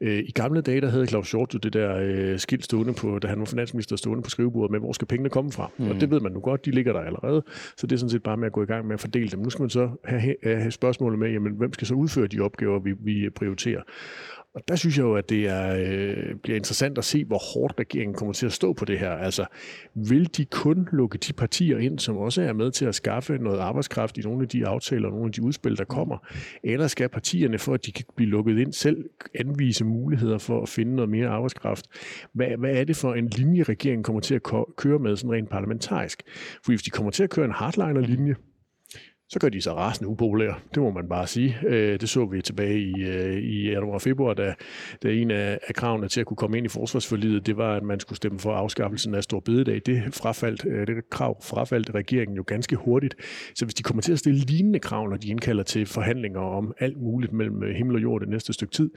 Øh, 0.00 0.18
I 0.18 0.30
gamle 0.30 0.60
dage, 0.60 0.80
der 0.80 0.88
havde 0.88 1.06
Claus 1.06 1.28
Short 1.28 1.56
det 1.62 1.72
der 1.72 1.96
øh, 1.96 2.38
skilt 2.38 2.64
stående 2.64 2.92
på, 2.92 3.18
da 3.18 3.28
han 3.28 3.38
var 3.38 3.44
finansminister 3.44 3.96
stående 3.96 4.22
på 4.22 4.30
skrivebordet 4.30 4.70
med, 4.70 4.80
hvor 4.80 4.92
skal 4.92 5.06
pengene 5.06 5.30
komme 5.30 5.52
fra? 5.52 5.70
Mm. 5.78 5.88
Og 5.88 6.00
det 6.00 6.10
ved 6.10 6.20
man 6.20 6.32
nu 6.32 6.40
godt, 6.40 6.66
de 6.66 6.70
ligger 6.70 6.92
der 6.92 7.00
allerede, 7.00 7.42
så 7.76 7.86
det 7.86 7.92
er 7.92 7.98
sådan 7.98 8.10
set 8.10 8.22
bare 8.22 8.36
med 8.36 8.46
at 8.46 8.52
gå 8.52 8.62
i 8.62 8.66
gang 8.66 8.86
med 8.86 8.94
at 8.94 9.00
fordele 9.00 9.28
dem. 9.28 9.40
Nu 9.40 9.50
skal 9.50 9.62
man 9.62 9.70
så 9.70 9.90
have, 10.04 10.34
have 10.44 10.70
spørgsmålet 10.70 11.18
med, 11.18 11.30
jamen, 11.30 11.52
hvem 11.52 11.72
skal 11.72 11.86
så 11.86 11.94
udføre 11.94 12.26
de 12.26 12.40
opgaver, 12.40 12.78
vi, 12.78 12.94
vi 13.00 13.30
prioriterer? 13.30 13.82
Og 14.54 14.62
der 14.68 14.76
synes 14.76 14.96
jeg 14.96 15.02
jo, 15.02 15.14
at 15.14 15.28
det 15.28 15.48
er, 15.48 15.76
øh, 15.76 16.34
bliver 16.42 16.56
interessant 16.56 16.98
at 16.98 17.04
se, 17.04 17.24
hvor 17.24 17.38
hårdt 17.54 17.74
regeringen 17.78 18.14
kommer 18.14 18.32
til 18.32 18.46
at 18.46 18.52
stå 18.52 18.72
på 18.72 18.84
det 18.84 18.98
her. 18.98 19.10
Altså, 19.10 19.46
vil 19.94 20.36
de 20.36 20.44
kun 20.44 20.88
lukke 20.92 21.18
de 21.18 21.32
partier 21.32 21.78
ind, 21.78 21.98
som 21.98 22.16
også 22.16 22.42
er 22.42 22.52
med 22.52 22.70
til 22.70 22.84
at 22.84 22.94
skaffe 22.94 23.38
noget 23.38 23.58
arbejdskraft 23.58 24.18
i 24.18 24.20
nogle 24.20 24.42
af 24.42 24.48
de 24.48 24.66
aftaler 24.66 25.08
og 25.08 25.12
nogle 25.12 25.26
af 25.26 25.32
de 25.32 25.42
udspil, 25.42 25.78
der 25.78 25.84
kommer? 25.84 26.26
Eller 26.64 26.86
skal 26.86 27.08
partierne, 27.08 27.58
for 27.58 27.74
at 27.74 27.86
de 27.86 27.92
kan 27.92 28.04
blive 28.16 28.30
lukket 28.30 28.58
ind, 28.58 28.72
selv 28.72 29.04
anvise 29.34 29.84
muligheder 29.84 30.38
for 30.38 30.62
at 30.62 30.68
finde 30.68 30.94
noget 30.94 31.10
mere 31.10 31.28
arbejdskraft? 31.28 31.86
Hvad, 32.32 32.48
hvad 32.58 32.76
er 32.76 32.84
det 32.84 32.96
for 32.96 33.14
en 33.14 33.28
linje, 33.28 33.62
regeringen 33.62 34.02
kommer 34.02 34.20
til 34.20 34.34
at 34.34 34.42
køre 34.76 34.98
med 34.98 35.16
sådan 35.16 35.32
rent 35.32 35.50
parlamentarisk? 35.50 36.22
For 36.64 36.72
hvis 36.72 36.82
de 36.82 36.90
kommer 36.90 37.10
til 37.10 37.22
at 37.22 37.30
køre 37.30 37.44
en 37.44 37.52
hardliner-linje, 37.52 38.34
så 39.30 39.38
gør 39.38 39.48
de 39.48 39.60
sig 39.60 39.74
rasende 39.74 40.08
upopulære. 40.08 40.54
Det 40.74 40.82
må 40.82 40.90
man 40.90 41.08
bare 41.08 41.26
sige. 41.26 41.58
Øh, 41.66 42.00
det 42.00 42.08
så 42.08 42.26
vi 42.26 42.42
tilbage 42.42 42.78
i, 42.78 43.02
øh, 43.02 43.36
i 43.36 43.70
januar 43.70 43.94
og 43.94 44.02
februar, 44.02 44.34
da, 44.34 44.54
da 45.02 45.08
en 45.08 45.30
af, 45.30 45.58
af 45.68 45.74
kravene 45.74 46.08
til 46.08 46.20
at 46.20 46.26
kunne 46.26 46.36
komme 46.36 46.56
ind 46.56 46.66
i 46.66 46.68
forsvarsforlidet, 46.68 47.46
det 47.46 47.56
var, 47.56 47.76
at 47.76 47.82
man 47.82 48.00
skulle 48.00 48.16
stemme 48.16 48.38
for 48.38 48.52
afskaffelsen 48.52 49.14
af 49.14 49.22
Stor 49.22 49.40
Bededag. 49.40 49.80
Det, 49.86 50.14
frafaldt, 50.14 50.66
øh, 50.66 50.86
det 50.86 51.10
krav 51.10 51.42
frafaldt 51.42 51.94
regeringen 51.94 52.36
jo 52.36 52.44
ganske 52.46 52.76
hurtigt. 52.76 53.14
Så 53.54 53.64
hvis 53.64 53.74
de 53.74 53.82
kommer 53.82 54.02
til 54.02 54.12
at 54.12 54.18
stille 54.18 54.40
lignende 54.40 54.78
krav, 54.78 55.08
når 55.08 55.16
de 55.16 55.28
indkalder 55.28 55.62
til 55.62 55.86
forhandlinger 55.86 56.40
om 56.40 56.74
alt 56.78 56.96
muligt 56.96 57.32
mellem 57.32 57.62
himmel 57.76 57.96
og 57.96 58.02
jord 58.02 58.20
det 58.20 58.28
næste 58.28 58.52
stykke 58.52 58.72
tid, 58.72 58.90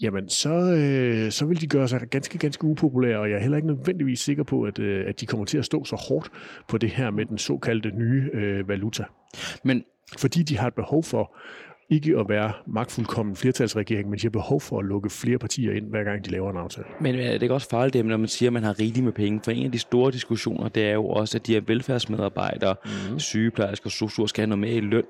jamen 0.00 0.28
så, 0.28 0.54
øh, 0.54 1.30
så 1.30 1.46
vil 1.46 1.60
de 1.60 1.66
gøre 1.66 1.88
sig 1.88 2.00
ganske, 2.00 2.38
ganske 2.38 2.64
upopulære, 2.64 3.18
og 3.18 3.30
jeg 3.30 3.36
er 3.36 3.40
heller 3.40 3.56
ikke 3.56 3.68
nødvendigvis 3.68 4.20
sikker 4.20 4.42
på, 4.42 4.62
at, 4.62 4.78
øh, 4.78 5.08
at 5.08 5.20
de 5.20 5.26
kommer 5.26 5.46
til 5.46 5.58
at 5.58 5.64
stå 5.64 5.84
så 5.84 5.96
hårdt 6.08 6.30
på 6.68 6.78
det 6.78 6.90
her 6.90 7.10
med 7.10 7.26
den 7.26 7.38
såkaldte 7.38 7.90
nye 7.90 8.30
øh, 8.32 8.68
valuta. 8.68 9.04
Men 9.64 9.84
fordi 10.18 10.42
de 10.42 10.58
har 10.58 10.66
et 10.66 10.74
behov 10.74 11.04
for 11.04 11.36
ikke 11.92 12.18
at 12.18 12.28
være 12.28 12.52
magtfuldkommen 12.66 13.36
flertalsregering, 13.36 14.10
men 14.10 14.18
de 14.18 14.22
har 14.22 14.30
behov 14.30 14.60
for 14.60 14.78
at 14.78 14.84
lukke 14.84 15.10
flere 15.10 15.38
partier 15.38 15.72
ind, 15.72 15.86
hver 15.90 16.04
gang 16.04 16.24
de 16.24 16.30
laver 16.30 16.50
en 16.50 16.56
aftale. 16.56 16.86
Men 17.00 17.14
er 17.14 17.32
det 17.32 17.42
ikke 17.42 17.54
også 17.54 17.68
farligt, 17.68 18.06
når 18.06 18.16
man 18.16 18.28
siger, 18.28 18.48
at 18.48 18.52
man 18.52 18.62
har 18.62 18.80
rigeligt 18.80 19.04
med 19.04 19.12
penge? 19.12 19.40
For 19.44 19.50
en 19.50 19.64
af 19.64 19.72
de 19.72 19.78
store 19.78 20.12
diskussioner, 20.12 20.68
det 20.68 20.82
er 20.82 20.92
jo 20.92 21.06
også, 21.06 21.38
at 21.38 21.46
de 21.46 21.52
her 21.52 21.60
velfærdsmedarbejdere, 21.60 22.74
mm. 23.10 23.18
sygeplejersker 23.18 23.86
og 23.86 23.92
sosuer 23.92 24.26
skal 24.26 24.42
have 24.42 24.48
noget 24.48 24.60
mere 24.60 24.74
i 24.74 24.80
løn. 24.80 25.04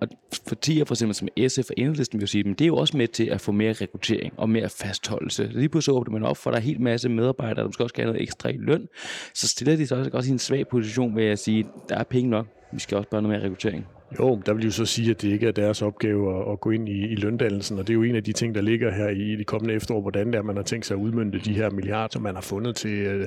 Og 0.00 0.08
partier 0.46 0.84
for 0.84 0.94
eksempel 0.94 1.14
som 1.14 1.28
SF 1.48 1.70
og 1.70 1.74
Enhedslisten 1.76 2.20
vil 2.20 2.28
sige, 2.28 2.44
men 2.44 2.54
det 2.54 2.64
er 2.64 2.66
jo 2.66 2.76
også 2.76 2.96
med 2.96 3.08
til 3.08 3.24
at 3.24 3.40
få 3.40 3.52
mere 3.52 3.72
rekruttering 3.72 4.32
og 4.36 4.48
mere 4.48 4.68
fastholdelse. 4.68 5.50
Lige 5.52 5.68
pludselig 5.68 5.94
åbner 5.94 6.12
man 6.12 6.22
op 6.22 6.36
for, 6.36 6.50
at 6.50 6.54
der 6.54 6.58
er 6.58 6.62
en 6.62 6.68
hel 6.68 6.80
masse 6.80 7.08
medarbejdere, 7.08 7.54
der 7.54 7.64
måske 7.64 7.84
også 7.84 7.92
skal 7.92 8.04
have 8.04 8.12
noget 8.12 8.22
ekstra 8.22 8.48
i 8.48 8.56
løn. 8.56 8.88
Så 9.34 9.48
stiller 9.48 9.76
de 9.76 9.86
sig 9.86 10.14
også 10.14 10.30
i 10.30 10.32
en 10.32 10.38
svag 10.38 10.68
position 10.68 11.16
ved 11.16 11.24
at 11.24 11.38
sige, 11.38 11.66
der 11.88 11.96
er 11.96 12.04
penge 12.04 12.30
nok, 12.30 12.46
vi 12.72 12.80
skal 12.80 12.98
også 12.98 13.10
bare 13.10 13.22
noget 13.22 13.38
mere 13.38 13.44
rekruttering. 13.44 13.86
Jo, 14.18 14.42
der 14.46 14.54
vil 14.54 14.64
jo 14.64 14.70
så 14.70 14.84
sige, 14.84 15.10
at 15.10 15.22
det 15.22 15.28
ikke 15.28 15.48
er 15.48 15.52
deres 15.52 15.82
opgave 15.82 16.40
at, 16.40 16.52
at 16.52 16.60
gå 16.60 16.70
ind 16.70 16.88
i, 16.88 17.06
i 17.06 17.14
løndannelsen, 17.14 17.78
og 17.78 17.86
det 17.86 17.92
er 17.92 17.94
jo 17.94 18.02
en 18.02 18.16
af 18.16 18.24
de 18.24 18.32
ting, 18.32 18.54
der 18.54 18.60
ligger 18.60 18.92
her 18.92 19.08
i 19.08 19.36
de 19.36 19.44
kommende 19.44 19.74
efterår, 19.74 20.00
hvordan 20.00 20.26
det 20.26 20.34
er, 20.34 20.42
man 20.42 20.56
har 20.56 20.62
tænkt 20.62 20.86
sig 20.86 20.94
at 20.94 20.98
udmynde 20.98 21.38
de 21.38 21.52
her 21.52 21.70
milliarder, 21.70 22.08
som 22.12 22.22
man 22.22 22.34
har 22.34 22.42
fundet 22.42 22.76
til, 22.76 22.90
øh, 22.90 23.26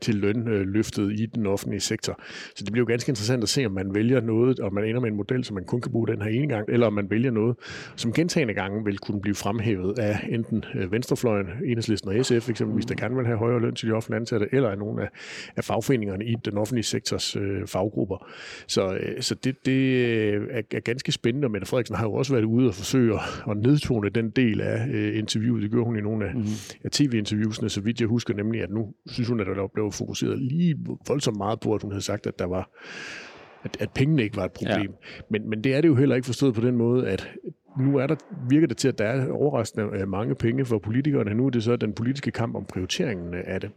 til 0.00 0.14
lønløftet 0.14 1.20
i 1.20 1.26
den 1.26 1.46
offentlige 1.46 1.80
sektor. 1.80 2.20
Så 2.56 2.64
det 2.64 2.72
bliver 2.72 2.82
jo 2.82 2.88
ganske 2.88 3.10
interessant 3.10 3.42
at 3.42 3.48
se, 3.48 3.66
om 3.66 3.72
man 3.72 3.94
vælger 3.94 4.20
noget, 4.20 4.60
og 4.60 4.74
man 4.74 4.84
ender 4.84 5.00
med 5.00 5.08
en 5.10 5.16
model, 5.16 5.44
som 5.44 5.54
man 5.54 5.64
kun 5.64 5.80
kan 5.80 5.92
bruge 5.92 6.08
den 6.08 6.22
her 6.22 6.30
ene 6.30 6.48
gang, 6.48 6.68
eller 6.68 6.86
om 6.86 6.92
man 6.92 7.10
vælger 7.10 7.30
noget, 7.30 7.56
som 7.96 8.12
gentagende 8.12 8.54
gange 8.54 8.84
vil 8.84 8.98
kunne 8.98 9.20
blive 9.20 9.34
fremhævet 9.34 9.98
af 9.98 10.18
enten 10.28 10.64
øh, 10.74 10.92
venstrefløjen, 10.92 11.46
enhedslisten 11.64 12.10
og 12.10 12.24
SF 12.24 12.48
eksempelvis, 12.48 12.86
der 12.86 12.94
gerne 12.94 13.16
vil 13.16 13.26
have 13.26 13.38
højere 13.38 13.60
løn 13.60 13.74
til 13.74 13.88
de 13.88 13.92
offentlige 13.92 14.20
ansatte, 14.20 14.46
eller 14.52 14.68
af 14.68 14.78
nogle 14.78 15.02
af, 15.02 15.08
af 15.56 15.64
fagforeningerne 15.64 16.24
i 16.24 16.34
den 16.44 16.58
offentlige 16.58 16.84
sektors 16.84 17.36
øh, 17.36 17.66
faggrupper. 17.66 18.30
Så, 18.66 18.94
øh, 18.94 19.22
så 19.22 19.34
det, 19.34 19.66
det 19.66 20.27
er, 20.28 20.62
er 20.70 20.80
ganske 20.80 21.12
spændende, 21.12 21.46
og 21.46 21.50
Mette 21.50 21.66
Frederiksen 21.66 21.96
har 21.96 22.04
jo 22.04 22.12
også 22.12 22.32
været 22.32 22.44
ude 22.44 22.68
og 22.68 22.74
forsøge 22.74 23.18
at 23.50 23.56
nedtone 23.56 24.08
den 24.08 24.30
del 24.30 24.60
af 24.60 24.88
øh, 24.88 25.18
interviewet. 25.18 25.62
Det 25.62 25.70
gør 25.70 25.82
hun 25.82 25.96
i 25.96 26.00
nogle 26.00 26.26
af, 26.26 26.34
mm-hmm. 26.34 26.50
af 26.84 26.90
tv-interviewsene, 26.90 27.68
så 27.68 27.80
vidt 27.80 28.00
jeg 28.00 28.08
husker 28.08 28.34
nemlig, 28.34 28.62
at 28.62 28.70
nu 28.70 28.94
synes 29.06 29.28
hun, 29.28 29.40
at 29.40 29.46
der 29.46 29.66
blev 29.74 29.92
fokuseret 29.92 30.38
lige 30.38 30.76
voldsomt 31.08 31.36
meget 31.36 31.60
på, 31.60 31.74
at 31.74 31.82
hun 31.82 31.90
havde 31.92 32.04
sagt, 32.04 32.26
at 32.26 32.38
der 32.38 32.46
var 32.46 32.70
at, 33.64 33.76
at 33.80 33.90
pengene 33.94 34.22
ikke 34.22 34.36
var 34.36 34.44
et 34.44 34.52
problem. 34.52 34.90
Ja. 34.90 35.22
Men, 35.30 35.50
men 35.50 35.64
det 35.64 35.74
er 35.74 35.80
det 35.80 35.88
jo 35.88 35.94
heller 35.94 36.16
ikke 36.16 36.26
forstået 36.26 36.54
på 36.54 36.60
den 36.60 36.76
måde, 36.76 37.08
at 37.08 37.28
nu 37.78 37.96
er 37.98 38.06
der, 38.06 38.16
virker 38.48 38.66
det 38.66 38.76
til, 38.76 38.88
at 38.88 38.98
der 38.98 39.04
er 39.04 39.32
overraskende 39.32 39.86
øh, 40.00 40.08
mange 40.08 40.34
penge 40.34 40.64
for 40.64 40.78
politikerne. 40.78 41.34
Nu 41.34 41.46
er 41.46 41.50
det 41.50 41.62
så 41.62 41.76
den 41.76 41.92
politiske 41.92 42.30
kamp 42.30 42.56
om 42.56 42.64
prioriteringen 42.64 43.34
af 43.34 43.60
det. 43.60 43.70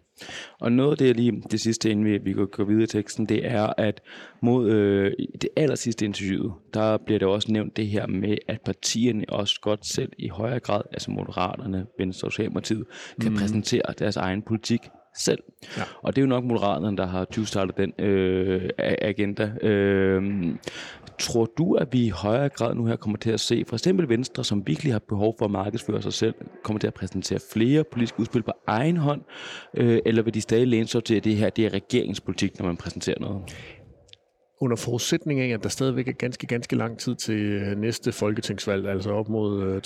Og 0.60 0.72
noget 0.72 0.92
af 0.92 0.98
det, 0.98 1.16
lige 1.16 1.44
det 1.52 1.62
sidste, 1.62 1.90
inden 1.90 2.06
vi, 2.06 2.18
vi 2.18 2.34
går 2.34 2.64
videre 2.64 2.84
i 2.84 2.88
teksten, 2.88 3.26
det 3.26 3.48
er, 3.48 3.74
at 3.78 4.02
mod 4.42 4.70
øh, 4.70 5.12
det 5.42 5.50
aller 5.56 5.76
sidste 5.76 6.06
interview, 6.06 6.52
der 6.74 6.98
bliver 6.98 7.20
det 7.20 7.28
også 7.28 7.52
nævnt 7.52 7.78
det 7.78 7.88
her 7.88 8.08
med, 8.08 8.38
at 8.48 8.62
partierne 8.62 9.26
også 9.30 9.60
godt 9.62 9.86
selv 9.86 10.12
i 10.18 10.28
højere 10.28 10.60
grad, 10.60 10.82
altså 10.92 11.12
Moderaterne, 11.12 11.86
Venstre 11.98 12.28
og 12.28 12.32
Socialdemokratiet, 12.32 12.86
kan 13.22 13.32
mm. 13.32 13.38
præsentere 13.38 13.94
deres 14.00 14.18
egen 14.18 14.42
politik 14.42 14.82
selv. 15.18 15.44
Ja. 15.78 15.84
Og 16.02 16.16
det 16.16 16.22
er 16.22 16.26
jo 16.26 16.30
nok 16.30 16.44
Moderaterne, 16.44 16.98
der 16.98 17.06
har 17.06 17.26
20 17.26 17.46
startet 17.46 17.78
den 17.78 17.94
øh, 18.06 18.70
agenda. 18.80 19.52
Øh, 19.62 20.24
tror 21.20 21.52
du, 21.58 21.74
at 21.74 21.88
vi 21.92 22.06
i 22.06 22.10
højere 22.10 22.50
grad 22.50 22.76
nu 22.76 22.86
her 22.86 22.96
kommer 22.96 23.18
til 23.18 23.32
at 23.32 23.40
se 23.40 23.64
for 23.68 23.76
eksempel 23.76 24.10
Venstre, 24.10 24.44
som 24.44 24.68
virkelig 24.68 24.94
har 24.94 25.00
behov 25.00 25.36
for 25.38 25.46
at 25.46 25.52
markedsføre 25.52 26.02
sig 26.02 26.14
selv, 26.14 26.36
kommer 26.64 26.80
til 26.80 26.88
at 26.88 26.94
præsentere 26.94 27.40
flere 27.54 27.84
politiske 27.84 28.20
udspil 28.20 28.44
på 28.44 28.52
egen 28.68 28.98
hånd, 28.98 29.22
øh, 29.78 30.00
eller 30.06 30.22
vil 30.24 30.34
de 30.34 30.42
stadig 30.42 30.68
læne 30.68 30.88
sig 30.88 31.04
til, 31.04 31.16
at 31.16 31.24
det 31.24 31.36
her 31.36 31.50
det 31.50 31.66
er 31.66 31.74
regeringspolitik, 31.74 32.60
når 32.60 32.66
man 32.66 32.78
præsenterer 32.78 33.20
noget? 33.20 33.42
under 34.62 34.76
forudsætning 34.76 35.40
af, 35.40 35.50
at 35.50 35.64
der 35.64 35.70
stadigvæk 35.70 36.08
er 36.08 36.12
ganske, 36.12 36.48
ganske 36.48 36.76
lang 36.76 37.00
tid 37.00 37.16
til 37.16 37.40
øh, 37.40 37.78
næste 37.78 38.12
folketingsvalg, 38.12 38.88
altså 38.88 39.12
op 39.12 39.30
mod 39.30 39.64
øh, 39.64 39.82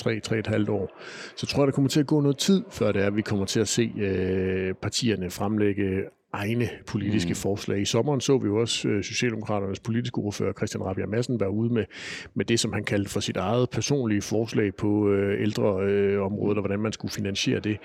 3-3,5 0.66 0.72
år, 0.72 1.00
så 1.36 1.46
tror 1.46 1.64
jeg, 1.64 1.68
der 1.68 1.72
kommer 1.72 1.90
til 1.90 2.00
at 2.00 2.08
gå 2.08 2.22
noget 2.22 2.38
tid, 2.38 2.64
før 2.72 2.92
det 2.92 3.02
er, 3.02 3.08
at 3.08 3.16
vi 3.16 3.22
kommer 3.22 3.46
til 3.46 3.60
at 3.60 3.68
se 3.68 3.92
øh, 3.98 4.74
partierne 4.74 5.30
fremlægge 5.30 6.04
egne 6.36 6.70
politiske 6.88 7.30
mm. 7.30 7.36
forslag. 7.36 7.82
I 7.82 7.86
sommeren 7.86 8.22
så 8.22 8.38
vi 8.38 8.48
jo 8.48 8.60
også 8.60 8.90
uh, 8.90 9.02
Socialdemokraternes 9.02 9.80
politiske 9.80 10.18
ordfører 10.18 10.54
Christian 10.54 10.84
Rabia 10.84 11.06
Madsen 11.06 11.40
være 11.40 11.52
ude 11.52 11.74
med, 11.74 11.86
med 12.34 12.46
det, 12.46 12.60
som 12.60 12.74
han 12.74 12.84
kaldte 12.84 13.12
for 13.12 13.20
sit 13.20 13.38
eget 13.38 13.70
personlige 13.70 14.22
forslag 14.22 14.76
på 14.76 14.88
uh, 14.88 15.42
ældreområdet, 15.42 16.58
og 16.58 16.62
hvordan 16.62 16.80
man 16.80 16.94
skulle 16.94 17.12
finansiere 17.12 17.60
det. 17.60 17.78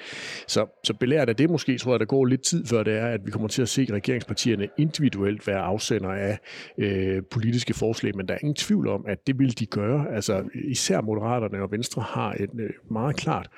Så, 0.46 0.66
så 0.84 0.94
belært 0.94 1.28
af 1.28 1.36
det 1.36 1.50
måske, 1.50 1.78
tror 1.78 1.92
jeg, 1.92 2.00
der 2.00 2.06
går 2.06 2.24
lidt 2.24 2.42
tid 2.42 2.66
før 2.66 2.82
det 2.82 2.94
er, 2.94 3.06
at 3.06 3.20
vi 3.26 3.30
kommer 3.30 3.48
til 3.48 3.62
at 3.62 3.68
se 3.68 3.86
regeringspartierne 3.92 4.68
individuelt 4.78 5.46
være 5.46 5.60
afsender 5.60 6.10
af 6.10 6.38
uh, 6.78 7.24
politiske 7.30 7.74
forslag, 7.74 8.16
men 8.16 8.28
der 8.28 8.34
er 8.34 8.38
ingen 8.42 8.54
tvivl 8.54 8.88
om, 8.88 9.04
at 9.08 9.26
det 9.26 9.38
vil 9.38 9.58
de 9.58 9.66
gøre. 9.66 10.14
Altså 10.14 10.44
især 10.54 11.00
Moderaterne 11.00 11.62
og 11.62 11.72
Venstre 11.72 12.02
har 12.02 12.32
et 12.40 12.50
uh, 12.52 12.92
meget 12.92 13.16
klart 13.16 13.48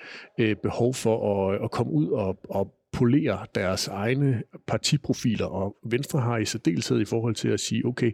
uh, 0.41 0.53
behov 0.63 0.95
for 0.95 1.51
at, 1.51 1.65
at 1.65 1.71
komme 1.71 1.93
ud 1.93 2.09
og, 2.09 2.39
og 2.49 2.82
polere 2.93 3.47
deres 3.55 3.89
egne 3.89 4.43
partiprofiler, 4.67 5.47
og 5.47 5.77
Venstre 5.85 6.21
har 6.21 6.39
i 6.39 6.45
særdeleshed 6.45 7.01
i 7.01 7.05
forhold 7.05 7.35
til 7.35 7.49
at 7.49 7.61
sige, 7.61 7.87
okay, 7.87 8.13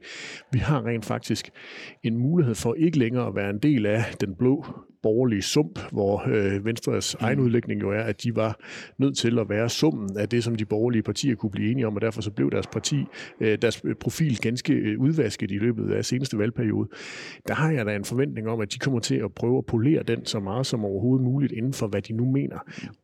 vi 0.53 0.59
har 0.59 0.87
rent 0.87 1.05
faktisk 1.05 1.51
en 2.03 2.19
mulighed 2.19 2.55
for 2.55 2.75
ikke 2.75 2.99
længere 2.99 3.27
at 3.27 3.35
være 3.35 3.51
en 3.51 3.59
del 3.59 3.87
af 3.87 4.05
den 4.21 4.35
blå 4.35 4.65
borgerlige 5.03 5.43
sump, 5.43 5.79
hvor 5.93 6.23
øh, 6.29 6.65
Venstres 6.65 7.17
mm. 7.21 7.25
egen 7.25 7.41
udlægning 7.41 7.81
jo 7.81 7.91
er, 7.91 8.01
at 8.01 8.23
de 8.23 8.37
var 8.37 8.61
nødt 8.99 9.17
til 9.17 9.39
at 9.39 9.49
være 9.49 9.69
summen 9.69 10.17
af 10.19 10.29
det, 10.29 10.45
som 10.45 10.55
de 10.55 10.65
borgerlige 10.65 11.03
partier 11.03 11.35
kunne 11.35 11.51
blive 11.51 11.71
enige 11.71 11.87
om, 11.87 11.95
og 11.95 12.01
derfor 12.01 12.21
så 12.21 12.31
blev 12.31 12.51
deres 12.51 12.67
parti, 12.67 13.05
øh, 13.41 13.59
deres 13.63 13.83
profil 14.01 14.39
ganske 14.41 14.73
øh, 14.73 15.01
udvasket 15.01 15.51
i 15.51 15.59
løbet 15.59 15.93
af 15.93 16.05
seneste 16.05 16.39
valgperiode. 16.39 16.89
Der 17.49 17.55
har 17.55 17.71
jeg 17.71 17.87
da 17.87 17.97
en 17.97 18.05
forventning 18.05 18.49
om, 18.49 18.61
at 18.61 18.73
de 18.73 18.79
kommer 18.79 19.01
til 19.01 19.15
at 19.15 19.33
prøve 19.35 19.59
at 19.59 19.67
polere 19.67 20.03
den 20.03 20.27
så 20.27 20.41
meget 20.41 20.67
som 20.67 20.85
overhovedet 20.85 21.25
muligt 21.25 21.53
inden 21.53 21.73
for, 21.73 21.87
hvad 21.87 22.03
de 22.03 22.13
nu 22.13 22.25
mener. 22.25 22.59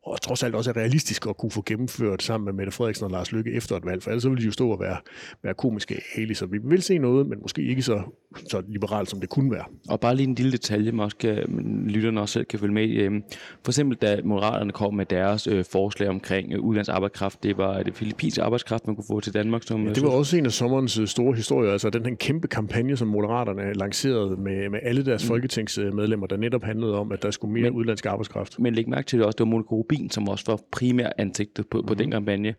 Og 0.05 0.21
trods 0.21 0.43
alt 0.43 0.55
også 0.55 0.69
er 0.69 0.77
realistisk 0.77 1.27
at 1.29 1.37
kunne 1.37 1.51
få 1.51 1.63
gennemført 1.65 2.23
sammen 2.23 2.45
med 2.45 2.53
Mette 2.53 2.71
Frederiksen 2.71 3.05
og 3.05 3.11
Lars 3.11 3.31
Lykke 3.31 3.51
efter 3.51 3.75
et 3.77 3.85
valg, 3.85 4.03
for 4.03 4.11
ellers 4.11 4.29
vil 4.29 4.37
de 4.37 4.45
jo 4.45 4.51
stå 4.51 4.69
og 4.69 4.79
være, 4.79 4.97
være 5.43 5.53
komiske 5.53 6.01
hele. 6.15 6.35
Så 6.35 6.45
vi 6.45 6.57
vil 6.63 6.81
se 6.81 6.97
noget, 6.97 7.27
men 7.27 7.39
måske 7.41 7.61
ikke 7.61 7.81
så, 7.81 8.01
så 8.49 8.63
liberalt, 8.67 9.09
som 9.09 9.19
det 9.19 9.29
kunne 9.29 9.51
være. 9.51 9.65
Og 9.89 9.99
bare 9.99 10.15
lige 10.15 10.27
en 10.27 10.35
lille 10.35 10.51
detalje, 10.51 10.91
måske 10.91 11.45
lytterne 11.85 12.21
også 12.21 12.33
selv 12.33 12.45
kan 12.45 12.59
følge 12.59 12.73
med 12.73 12.83
i. 12.83 12.95
Øhm, 12.97 13.23
for 13.63 13.71
eksempel 13.71 13.97
da 13.97 14.19
Moderaterne 14.23 14.71
kom 14.71 14.93
med 14.93 15.05
deres 15.05 15.47
øh, 15.47 15.65
forslag 15.71 16.09
omkring 16.09 16.53
øh, 16.53 16.59
udlands 16.59 16.89
arbejdskraft, 16.89 17.43
det 17.43 17.57
var 17.57 17.83
det 17.83 17.95
filippinske 17.95 18.41
arbejdskraft, 18.41 18.87
man 18.87 18.95
kunne 18.95 19.05
få 19.07 19.19
til 19.19 19.33
Danmark. 19.33 19.63
Som, 19.63 19.87
ja, 19.87 19.93
det 19.93 20.03
var 20.03 20.09
også 20.09 20.37
en 20.37 20.45
af 20.45 20.51
sommerens 20.51 20.99
øh, 20.99 21.07
store 21.07 21.35
historier, 21.35 21.71
altså 21.71 21.89
den 21.89 22.05
her 22.05 22.15
kæmpe 22.15 22.47
kampagne, 22.47 22.97
som 22.97 23.07
Moderaterne 23.07 23.73
lancerede 23.73 24.37
med, 24.37 24.69
med 24.69 24.79
alle 24.83 25.05
deres 25.05 25.23
mm. 25.23 25.27
folketingsmedlemmer, 25.27 26.27
der 26.27 26.37
netop 26.37 26.63
handlede 26.63 26.99
om, 26.99 27.11
at 27.11 27.23
der 27.23 27.31
skulle 27.31 27.53
mere 27.53 27.69
men, 27.69 27.73
udlandsk 27.73 28.05
arbejdskraft. 28.05 28.59
Men 28.59 28.73
læg 28.73 28.89
mærke 28.89 29.07
til 29.07 29.19
det 29.19 29.25
også, 29.25 29.35
det 29.35 29.45
var 29.45 29.51
Monika 29.51 29.75
Rubin, 29.75 30.09
som 30.09 30.29
også 30.29 30.43
var 30.47 30.59
primær 30.71 31.09
ansigtet 31.17 31.67
på, 31.67 31.77
mm. 31.77 31.85
på 31.85 31.93
den 31.93 32.11
kampagne. 32.11 32.55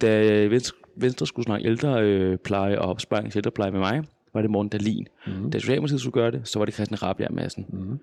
Da 0.00 0.44
Venstre, 0.46 0.76
Venstre 0.96 1.26
skulle 1.26 1.44
snakke 1.44 1.66
ældrepleje 1.66 2.78
og 2.78 2.90
opsparing 2.90 3.32
til 3.32 3.38
ældrepleje 3.38 3.70
med 3.70 3.80
mig, 3.80 4.02
var 4.34 4.42
det 4.42 4.50
Morten 4.50 4.68
Dalin. 4.68 5.06
Mm. 5.26 5.50
Da 5.50 5.58
Socialdemokratiet 5.58 6.00
skulle 6.00 6.12
gøre 6.12 6.30
det, 6.30 6.40
så 6.44 6.58
var 6.58 6.64
det 6.64 6.74
Christian 6.74 7.02
Rabia 7.02 7.28
Madsen. 7.30 7.66
Mm 7.72 7.98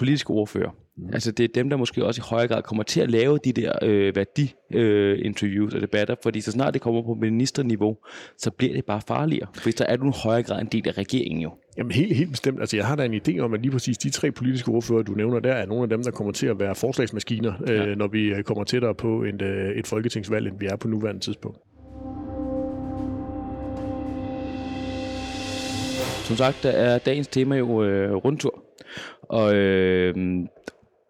politiske 0.00 0.30
ordfører. 0.30 0.70
Mm. 0.96 1.08
Altså 1.12 1.32
det 1.32 1.44
er 1.44 1.48
dem, 1.54 1.70
der 1.70 1.76
måske 1.76 2.04
også 2.04 2.20
i 2.20 2.26
højere 2.30 2.48
grad 2.48 2.62
kommer 2.62 2.82
til 2.82 3.00
at 3.00 3.10
lave 3.10 3.38
de 3.44 3.52
der 3.52 3.72
øh, 3.82 4.16
værdi-interviews 4.16 5.72
øh, 5.72 5.76
og 5.76 5.82
debatter, 5.82 6.14
fordi 6.22 6.40
så 6.40 6.50
snart 6.50 6.74
det 6.74 6.82
kommer 6.82 7.02
på 7.02 7.14
ministerniveau, 7.14 7.96
så 8.38 8.50
bliver 8.50 8.74
det 8.74 8.84
bare 8.84 9.00
farligere, 9.08 9.46
for 9.54 9.70
så 9.76 9.84
er 9.88 9.96
du 9.96 10.06
en 10.06 10.14
højere 10.24 10.42
grad 10.42 10.60
en 10.60 10.66
del 10.66 10.88
af 10.88 10.98
regeringen 10.98 11.42
jo. 11.42 11.50
Jamen 11.76 11.92
helt, 11.92 12.16
helt 12.16 12.30
bestemt. 12.30 12.60
Altså 12.60 12.76
jeg 12.76 12.86
har 12.86 12.96
da 12.96 13.04
en 13.04 13.14
idé 13.14 13.38
om, 13.38 13.54
at 13.54 13.60
lige 13.60 13.72
præcis 13.72 13.98
de 13.98 14.10
tre 14.10 14.30
politiske 14.30 14.68
ordfører, 14.68 15.02
du 15.02 15.12
nævner 15.12 15.40
der, 15.40 15.52
er 15.52 15.66
nogle 15.66 15.82
af 15.82 15.88
dem, 15.88 16.02
der 16.02 16.10
kommer 16.10 16.32
til 16.32 16.46
at 16.46 16.58
være 16.58 16.74
forslagsmaskiner, 16.74 17.52
øh, 17.68 17.76
ja. 17.76 17.86
øh, 17.86 17.96
når 17.96 18.08
vi 18.08 18.22
øh, 18.22 18.42
kommer 18.42 18.64
tættere 18.64 18.94
på 18.94 19.22
et, 19.22 19.42
øh, 19.42 19.70
et 19.70 19.86
folketingsvalg, 19.86 20.46
end 20.46 20.58
vi 20.58 20.66
er 20.66 20.76
på 20.76 20.88
nuværende 20.88 21.20
tidspunkt. 21.20 21.58
Som 26.30 26.36
sagt, 26.36 26.62
der 26.62 26.70
er 26.70 26.98
dagens 26.98 27.28
tema 27.28 27.56
jo 27.56 27.84
øh, 27.84 28.14
rundtur. 28.14 28.69
Og 29.22 29.54
øh, 29.54 30.14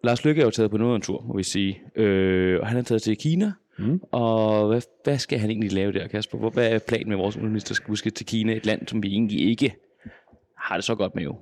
Lars 0.04 0.24
Lykke 0.24 0.40
er 0.40 0.44
jo 0.44 0.50
taget 0.50 0.70
på 0.70 0.76
noget 0.76 0.96
en 0.96 1.02
tur, 1.02 1.24
må 1.28 1.36
vi 1.36 1.42
sige. 1.42 1.82
Øh, 1.96 2.60
og 2.60 2.66
han 2.66 2.78
er 2.78 2.82
taget 2.82 3.02
til 3.02 3.16
Kina. 3.16 3.52
Mm. 3.78 4.00
Og 4.12 4.68
hvad, 4.68 4.82
hvad 5.04 5.18
skal 5.18 5.38
han 5.38 5.50
egentlig 5.50 5.72
lave 5.72 5.92
der, 5.92 6.08
Kasper? 6.08 6.50
Hvad 6.50 6.72
er 6.72 6.78
planen 6.78 7.08
med 7.08 7.16
vores 7.16 7.36
udenrigsminister? 7.36 7.74
Skal 7.74 7.88
huske 7.88 8.10
til 8.10 8.26
Kina, 8.26 8.56
et 8.56 8.66
land, 8.66 8.88
som 8.88 9.02
vi 9.02 9.08
egentlig 9.08 9.48
ikke 9.48 9.74
har 10.58 10.76
det 10.76 10.84
så 10.84 10.94
godt 10.94 11.14
med 11.14 11.22
jo? 11.22 11.36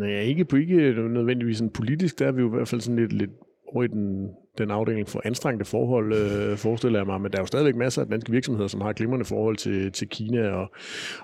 Nej, 0.00 0.20
ikke, 0.20 0.46
ikke 0.60 0.92
nødvendigvis 0.92 1.56
sådan 1.56 1.70
politisk. 1.70 2.18
Der 2.18 2.26
er 2.26 2.32
vi 2.32 2.40
jo 2.40 2.46
i 2.46 2.56
hvert 2.56 2.68
fald 2.68 2.80
sådan 2.80 2.96
lidt, 2.96 3.12
lidt 3.12 3.30
over 3.68 3.82
i 3.82 3.86
den 3.86 4.30
den 4.58 4.70
afdeling 4.70 5.08
for 5.08 5.20
anstrengte 5.24 5.64
forhold, 5.64 6.14
øh, 6.14 6.56
forestiller 6.56 6.98
jeg 6.98 7.06
mig. 7.06 7.20
Men 7.20 7.32
der 7.32 7.38
er 7.38 7.42
jo 7.42 7.46
stadigvæk 7.46 7.76
masser 7.76 8.02
af 8.02 8.08
danske 8.08 8.32
virksomheder, 8.32 8.68
som 8.68 8.80
har 8.80 8.92
glimrende 8.92 9.24
forhold 9.24 9.56
til, 9.56 9.92
til 9.92 10.08
Kina, 10.08 10.48
og, 10.48 10.70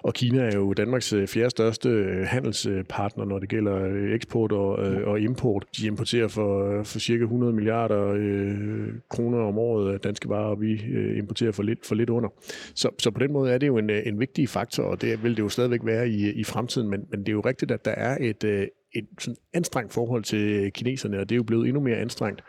og 0.02 0.14
Kina 0.14 0.42
er 0.42 0.56
jo 0.56 0.72
Danmarks 0.72 1.12
øh, 1.12 1.28
fjerde 1.28 1.50
største 1.50 1.88
øh, 1.88 2.26
handelspartner, 2.26 3.24
når 3.24 3.38
det 3.38 3.48
gælder 3.48 3.84
øh, 3.84 4.14
eksport 4.14 4.52
og, 4.52 4.70
og 5.06 5.20
import. 5.20 5.64
De 5.76 5.86
importerer 5.86 6.28
for, 6.28 6.82
for 6.82 6.98
cirka 6.98 7.22
100 7.22 7.52
milliarder 7.52 8.12
øh, 8.16 8.88
kroner 9.08 9.38
om 9.38 9.58
året 9.58 9.94
af 9.94 10.00
danske 10.00 10.28
varer, 10.28 10.50
og 10.50 10.60
vi 10.60 10.72
øh, 10.72 11.18
importerer 11.18 11.52
for 11.52 11.62
lidt, 11.62 11.86
for 11.86 11.94
lidt 11.94 12.10
under. 12.10 12.28
Så, 12.74 12.88
så 12.98 13.10
på 13.10 13.20
den 13.20 13.32
måde 13.32 13.52
er 13.52 13.58
det 13.58 13.66
jo 13.66 13.78
en, 13.78 13.90
en 13.90 14.20
vigtig 14.20 14.48
faktor, 14.48 14.82
og 14.82 15.02
det 15.02 15.22
vil 15.22 15.36
det 15.36 15.42
jo 15.42 15.48
stadigvæk 15.48 15.80
være 15.84 16.08
i, 16.08 16.32
i 16.32 16.44
fremtiden, 16.44 16.88
men, 16.90 17.04
men 17.10 17.20
det 17.20 17.28
er 17.28 17.32
jo 17.32 17.40
rigtigt, 17.40 17.70
at 17.70 17.84
der 17.84 17.90
er 17.90 18.18
et, 18.20 18.44
et 18.94 19.06
sådan 19.18 19.36
anstrengt 19.52 19.92
forhold 19.92 20.24
til 20.24 20.72
kineserne, 20.72 21.20
og 21.20 21.28
det 21.28 21.34
er 21.34 21.36
jo 21.36 21.42
blevet 21.42 21.68
endnu 21.68 21.80
mere 21.80 21.96
anstrengt 21.96 22.44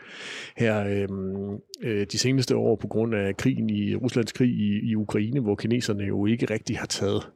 her 0.56 0.84
øhm, 0.84 1.58
øh, 1.82 2.06
de 2.12 2.18
seneste 2.18 2.56
år 2.56 2.76
på 2.76 2.88
grund 2.88 3.14
af 3.14 3.36
krigen 3.36 3.70
i 3.70 3.94
Ruslands 3.94 4.32
krig 4.32 4.50
i, 4.50 4.90
i 4.90 4.94
Ukraine, 4.94 5.40
hvor 5.40 5.54
kineserne 5.54 6.04
jo 6.04 6.26
ikke 6.26 6.46
rigtig 6.50 6.78
har 6.78 6.86
taget 6.86 7.22
øh, 7.24 7.30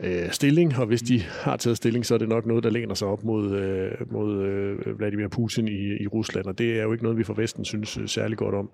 øh, 0.00 0.30
stilling, 0.30 0.78
og 0.78 0.86
hvis 0.86 1.02
de 1.02 1.20
har 1.20 1.56
taget 1.56 1.76
stilling, 1.76 2.06
så 2.06 2.14
er 2.14 2.18
det 2.18 2.28
nok 2.28 2.46
noget, 2.46 2.64
der 2.64 2.70
læner 2.70 2.94
sig 2.94 3.08
op 3.08 3.24
mod, 3.24 3.56
øh, 3.56 4.12
mod 4.12 4.42
øh, 4.42 4.98
Vladimir 4.98 5.28
Putin 5.28 5.68
i, 5.68 6.02
i 6.02 6.06
Rusland, 6.06 6.46
og 6.46 6.58
det 6.58 6.78
er 6.78 6.82
jo 6.82 6.92
ikke 6.92 7.04
noget, 7.04 7.18
vi 7.18 7.24
fra 7.24 7.34
Vesten 7.36 7.64
synes 7.64 7.98
øh, 7.98 8.08
særlig 8.08 8.38
godt 8.38 8.54
om. 8.54 8.70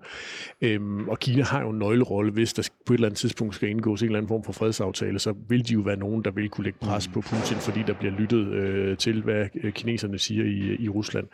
Øhm, 0.61 1.09
og 1.09 1.19
Kina 1.19 1.43
har 1.43 1.61
jo 1.61 1.69
en 1.69 1.79
nøglerolle, 1.79 2.31
hvis 2.31 2.53
der 2.53 2.69
på 2.85 2.93
et 2.93 2.97
eller 2.97 3.07
andet 3.07 3.17
tidspunkt 3.17 3.55
skal 3.55 3.69
indgås 3.69 4.01
en 4.01 4.05
eller 4.05 4.17
anden 4.17 4.27
form 4.27 4.43
for 4.43 4.53
fredsaftale, 4.53 5.19
så 5.19 5.33
vil 5.49 5.67
de 5.67 5.73
jo 5.73 5.81
være 5.81 5.97
nogen, 5.97 6.23
der 6.23 6.31
vil 6.31 6.49
kunne 6.49 6.63
lægge 6.63 6.79
pres 6.81 7.07
på 7.07 7.21
Putin, 7.21 7.57
fordi 7.57 7.79
der 7.87 7.93
bliver 7.93 8.13
lyttet 8.13 8.47
øh, 8.47 8.97
til, 8.97 9.21
hvad 9.21 9.45
øh, 9.63 9.73
kineserne 9.73 10.19
siger 10.19 10.43
i, 10.43 10.75
i 10.79 10.89
Rusland. 10.89 11.27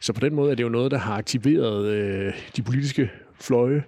Så 0.00 0.12
på 0.12 0.20
den 0.20 0.34
måde 0.34 0.50
er 0.50 0.54
det 0.54 0.62
jo 0.62 0.68
noget, 0.68 0.90
der 0.90 0.98
har 0.98 1.18
aktiveret 1.18 1.86
øh, 1.86 2.32
de 2.56 2.62
politiske 2.62 3.10
fløje 3.40 3.82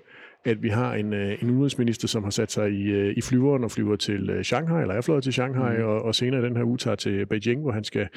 at 0.47 0.63
vi 0.63 0.69
har 0.69 0.95
en, 0.95 1.13
øh, 1.13 1.43
en 1.43 1.51
udenrigsminister, 1.51 2.09
som 2.09 2.25
har 2.25 2.31
sat 2.31 2.53
sig 2.53 2.71
i, 2.71 2.83
øh, 2.83 3.15
i 3.17 3.21
flyveren 3.21 3.65
og 3.65 3.71
flyver 3.71 3.97
til 3.97 4.31
øh, 4.31 4.45
Shanghai, 4.45 4.81
eller 4.81 4.95
er 4.95 5.01
fløjet 5.01 5.23
til 5.23 5.33
Shanghai, 5.33 5.77
mm. 5.79 5.85
og, 5.85 6.03
og 6.03 6.15
senere 6.15 6.43
den 6.43 6.57
her 6.57 6.65
uge 6.65 6.79
tager 6.79 6.95
til 6.95 7.27
Beijing, 7.27 7.61
hvor 7.61 7.73
han 7.73 7.85
skal 7.85 8.09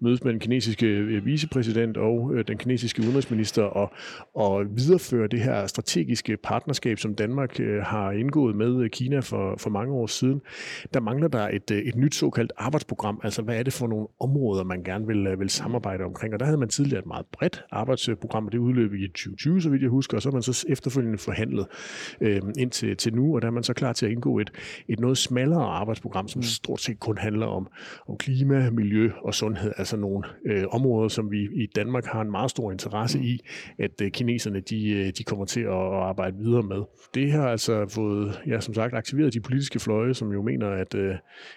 mødes 0.00 0.24
med 0.24 0.32
den 0.32 0.40
kinesiske 0.40 0.86
vicepræsident 1.24 1.96
og 1.96 2.32
den 2.48 2.58
kinesiske 2.58 3.02
udenrigsminister 3.02 3.62
og, 3.62 3.92
og 4.34 4.64
videreføre 4.76 5.26
det 5.28 5.40
her 5.40 5.66
strategiske 5.66 6.36
partnerskab, 6.36 6.98
som 6.98 7.14
Danmark 7.14 7.58
har 7.82 8.10
indgået 8.10 8.56
med 8.56 8.88
Kina 8.88 9.20
for, 9.20 9.56
for 9.58 9.70
mange 9.70 9.94
år 9.94 10.06
siden. 10.06 10.40
Der 10.94 11.00
mangler 11.00 11.28
der 11.28 11.48
et, 11.48 11.70
et 11.70 11.96
nyt 11.96 12.14
såkaldt 12.14 12.52
arbejdsprogram, 12.56 13.20
altså 13.22 13.42
hvad 13.42 13.58
er 13.58 13.62
det 13.62 13.72
for 13.72 13.86
nogle 13.86 14.06
områder, 14.20 14.64
man 14.64 14.82
gerne 14.82 15.06
vil, 15.06 15.38
vil 15.38 15.50
samarbejde 15.50 16.04
omkring, 16.04 16.34
og 16.34 16.40
der 16.40 16.46
havde 16.46 16.58
man 16.58 16.68
tidligere 16.68 17.00
et 17.00 17.06
meget 17.06 17.26
bredt 17.32 17.64
arbejdsprogram, 17.70 18.46
og 18.46 18.52
det 18.52 18.58
udløb 18.58 18.94
i 18.94 19.08
2020, 19.08 19.60
så 19.60 19.70
vidt 19.70 19.82
jeg 19.82 19.90
husker, 19.90 20.16
og 20.16 20.22
så 20.22 20.28
har 20.28 20.32
man 20.32 20.42
så 20.42 20.66
efterfølgende 20.68 21.18
forhandlet 21.18 21.66
øh, 22.20 22.40
indtil 22.58 22.96
til 22.96 23.14
nu, 23.14 23.34
og 23.34 23.42
der 23.42 23.48
er 23.48 23.52
man 23.52 23.62
så 23.62 23.72
klar 23.72 23.92
til 23.92 24.06
at 24.06 24.12
indgå 24.12 24.38
et, 24.38 24.50
et 24.88 25.00
noget 25.00 25.18
smallere 25.18 25.64
arbejdsprogram, 25.64 26.28
som 26.28 26.38
mm. 26.38 26.42
stort 26.42 26.80
set 26.80 27.00
kun 27.00 27.18
handler 27.18 27.46
om, 27.46 27.68
om 28.08 28.16
klima, 28.16 28.70
miljø 28.70 29.10
og 29.24 29.34
sundhed, 29.34 29.72
altså 29.76 29.96
nogle 29.96 30.24
øh, 30.46 30.64
områder, 30.70 31.08
som 31.08 31.30
vi 31.30 31.48
i 31.54 31.66
Danmark 31.76 32.04
har 32.04 32.20
en 32.20 32.30
meget 32.30 32.50
stor 32.50 32.72
interesse 32.72 33.18
mm. 33.18 33.24
i, 33.24 33.40
at 33.78 34.00
øh, 34.02 34.10
kineserne 34.10 34.60
de, 34.60 34.90
øh, 34.90 35.12
de 35.18 35.24
kommer 35.24 35.44
til 35.44 35.60
at, 35.60 35.72
at 35.72 36.02
arbejde 36.02 36.36
videre 36.36 36.62
med. 36.62 36.82
Det 37.14 37.32
har 37.32 37.48
altså 37.48 37.86
fået, 37.88 38.42
ja, 38.46 38.60
som 38.60 38.74
sagt, 38.74 38.94
aktiveret 38.94 39.34
de 39.34 39.40
politiske 39.40 39.80
fløje, 39.80 40.14
som 40.14 40.32
jo 40.32 40.42
mener, 40.42 40.68
at, 40.68 40.94
øh, 40.94 41.14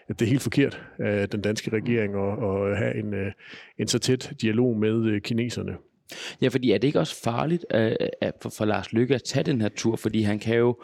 at 0.08 0.20
det 0.20 0.26
er 0.26 0.30
helt 0.30 0.42
forkert 0.42 0.84
af 1.00 1.30
den 1.30 1.42
danske 1.42 1.72
regering 1.72 2.16
at, 2.16 2.32
at 2.32 2.78
have 2.78 2.96
en, 2.96 3.14
øh, 3.14 3.32
en 3.78 3.88
så 3.88 4.00
tæt 4.00 4.34
dialog 4.42 4.78
med 4.78 5.06
øh, 5.06 5.22
kineserne. 5.22 5.74
Ja, 6.42 6.48
fordi 6.48 6.72
er 6.72 6.78
det 6.78 6.88
ikke 6.88 7.00
også 7.00 7.22
farligt 7.24 7.66
uh, 7.74 8.30
for, 8.42 8.50
for 8.50 8.66
Lars 8.66 8.94
Lykke 8.94 9.16
at 9.16 9.24
tage 9.24 9.44
den 9.44 9.62
her 9.62 9.70
tur, 9.70 9.96
fordi 9.96 10.22
han 10.22 10.40
kan 10.40 10.58
jo 10.58 10.76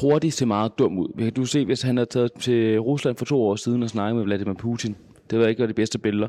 hurtigt 0.00 0.34
se 0.34 0.46
meget 0.46 0.72
dum 0.78 0.98
ud. 0.98 1.08
Kan 1.18 1.32
du 1.32 1.44
se, 1.44 1.64
hvis 1.64 1.82
han 1.82 1.96
havde 1.96 2.08
taget 2.08 2.32
til 2.32 2.80
Rusland 2.80 3.16
for 3.16 3.24
to 3.24 3.42
år 3.42 3.56
siden 3.56 3.82
og 3.82 3.90
snakket 3.90 4.16
med 4.16 4.24
Vladimir 4.24 4.54
Putin, 4.54 4.96
det 5.30 5.38
var 5.38 5.46
ikke 5.46 5.68
de 5.68 5.74
bedste 5.74 5.98
billeder. 5.98 6.28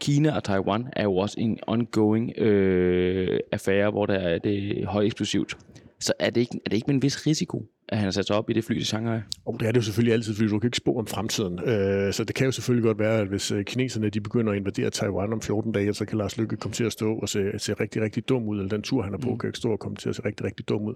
Kina 0.00 0.36
og 0.36 0.44
Taiwan 0.44 0.86
er 0.92 1.02
jo 1.02 1.16
også 1.16 1.40
en 1.40 1.58
ongoing 1.66 2.38
øh, 2.38 3.40
affære, 3.52 3.90
hvor 3.90 4.06
der 4.06 4.14
er 4.14 4.38
det 4.38 4.86
højeksplosivt. 4.86 5.56
Så 6.00 6.12
er 6.18 6.30
det, 6.30 6.40
ikke, 6.40 6.60
er 6.64 6.68
det 6.70 6.76
ikke 6.76 6.86
med 6.86 6.94
en 6.94 7.02
vis 7.02 7.26
risiko, 7.26 7.66
at 7.92 7.98
han 7.98 8.04
har 8.04 8.10
sat 8.10 8.26
sig 8.26 8.36
op 8.36 8.50
i 8.50 8.52
det 8.52 8.64
fly 8.64 8.74
til 8.74 8.86
Shanghai? 8.86 9.18
Og 9.46 9.56
det 9.60 9.68
er 9.68 9.72
det 9.72 9.76
jo 9.76 9.82
selvfølgelig 9.82 10.12
altid, 10.12 10.34
fordi 10.34 10.48
du 10.48 10.58
kan 10.58 10.68
ikke 10.68 10.76
spå 10.76 10.98
om 10.98 11.06
fremtiden. 11.06 11.60
Øh, 11.68 12.12
så 12.12 12.24
det 12.24 12.34
kan 12.34 12.44
jo 12.44 12.52
selvfølgelig 12.52 12.84
godt 12.84 12.98
være, 12.98 13.18
at 13.18 13.26
hvis 13.26 13.50
øh, 13.50 13.64
kineserne 13.64 14.10
de 14.10 14.20
begynder 14.20 14.52
at 14.52 14.58
invadere 14.58 14.90
Taiwan 14.90 15.32
om 15.32 15.40
14 15.40 15.72
dage, 15.72 15.94
så 15.94 16.04
kan 16.04 16.18
Lars 16.18 16.38
Lykke 16.38 16.56
komme 16.56 16.74
til 16.74 16.84
at 16.84 16.92
stå 16.92 17.14
og 17.14 17.28
se, 17.28 17.58
se 17.58 17.72
rigtig, 17.72 18.02
rigtig 18.02 18.28
dum 18.28 18.48
ud, 18.48 18.58
eller 18.58 18.68
den 18.68 18.82
tur, 18.82 19.02
han 19.02 19.14
er 19.14 19.18
på, 19.18 19.30
mm. 19.30 19.38
kan 19.38 19.48
ikke 19.48 19.58
stå 19.58 19.72
og 19.72 19.78
komme 19.78 19.96
til 19.96 20.08
at 20.08 20.16
se 20.16 20.22
rigtig, 20.24 20.46
rigtig 20.46 20.68
dum 20.68 20.82
ud. 20.82 20.94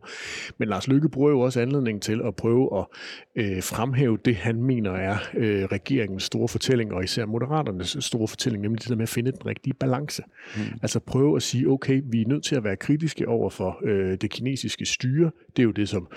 Men 0.59 0.69
Lars 0.69 0.89
Lykke 0.89 1.09
bruger 1.09 1.31
jo 1.31 1.41
også 1.41 1.61
anledning 1.61 2.03
til 2.03 2.21
at 2.25 2.37
prøve 2.37 2.79
at 2.79 2.87
øh, 3.37 3.63
fremhæve 3.63 4.19
det, 4.25 4.37
han 4.37 4.63
mener 4.63 4.91
er 4.91 5.17
øh, 5.37 5.65
regeringens 5.65 6.23
store 6.23 6.49
fortælling, 6.49 6.93
og 6.93 7.05
især 7.05 7.27
Moderaternes 7.27 7.97
store 8.01 8.29
fortælling, 8.29 8.63
nemlig 8.63 8.83
det 8.83 8.89
der 8.89 8.97
med 8.97 9.03
at 9.03 9.09
finde 9.09 9.33
den 9.33 9.47
rigtige 9.47 9.75
balance. 9.75 10.23
Mm. 10.57 10.63
Altså 10.83 11.01
prøve 11.01 11.37
at 11.37 11.43
sige, 11.43 11.69
okay, 11.69 12.03
vi 12.05 12.23
er 12.23 12.29
nødt 12.29 12.45
til 12.45 12.57
at 12.57 12.65
være 12.65 12.77
kritiske 12.77 13.29
over 13.29 13.51
for 13.51 13.81
øh, 13.85 14.17
det 14.21 14.31
kinesiske 14.31 14.87
styre. 14.87 15.31
Det 15.57 15.59
er 15.59 15.65
jo 15.65 15.71
det, 15.71 15.89
som 15.89 16.09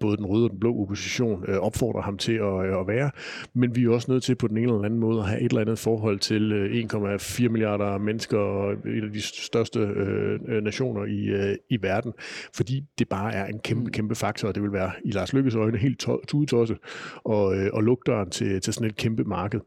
både 0.00 0.16
den 0.16 0.27
røde 0.28 0.44
og 0.44 0.50
den 0.50 0.60
blå 0.60 0.80
opposition 0.82 1.44
øh, 1.48 1.56
opfordrer 1.58 2.02
ham 2.02 2.18
til 2.18 2.32
at, 2.32 2.66
øh, 2.66 2.80
at 2.80 2.86
være. 2.86 3.10
Men 3.54 3.76
vi 3.76 3.84
er 3.84 3.90
også 3.90 4.10
nødt 4.10 4.22
til 4.22 4.34
på 4.34 4.48
den 4.48 4.56
ene 4.56 4.66
eller 4.66 4.84
anden 4.84 5.00
måde 5.00 5.18
at 5.18 5.28
have 5.28 5.40
et 5.40 5.50
eller 5.50 5.60
andet 5.60 5.78
forhold 5.78 6.18
til 6.18 6.52
øh, 6.52 6.84
1,4 6.84 7.48
milliarder 7.48 7.98
mennesker 7.98 8.38
og 8.38 8.72
et 8.72 9.04
af 9.04 9.12
de 9.12 9.20
største 9.20 9.80
øh, 9.80 10.40
øh, 10.48 10.62
nationer 10.62 11.04
i, 11.04 11.24
øh, 11.24 11.56
i 11.70 11.82
verden. 11.82 12.12
Fordi 12.54 12.84
det 12.98 13.08
bare 13.08 13.34
er 13.34 13.46
en 13.46 13.58
kæmpe, 13.58 13.90
kæmpe 13.90 14.14
faktor, 14.14 14.48
og 14.48 14.54
det 14.54 14.62
vil 14.62 14.72
være 14.72 14.92
i 15.04 15.10
Lars 15.10 15.32
Lykkes 15.32 15.54
øjne 15.54 15.78
helt 15.78 15.98
tudetosset 16.28 16.78
og, 17.24 17.56
øh, 17.56 17.70
og 17.72 17.98
døren 18.06 18.30
til, 18.30 18.60
til 18.60 18.72
sådan 18.72 18.88
et 18.88 18.96
kæmpe 18.96 19.24
marked. 19.24 19.60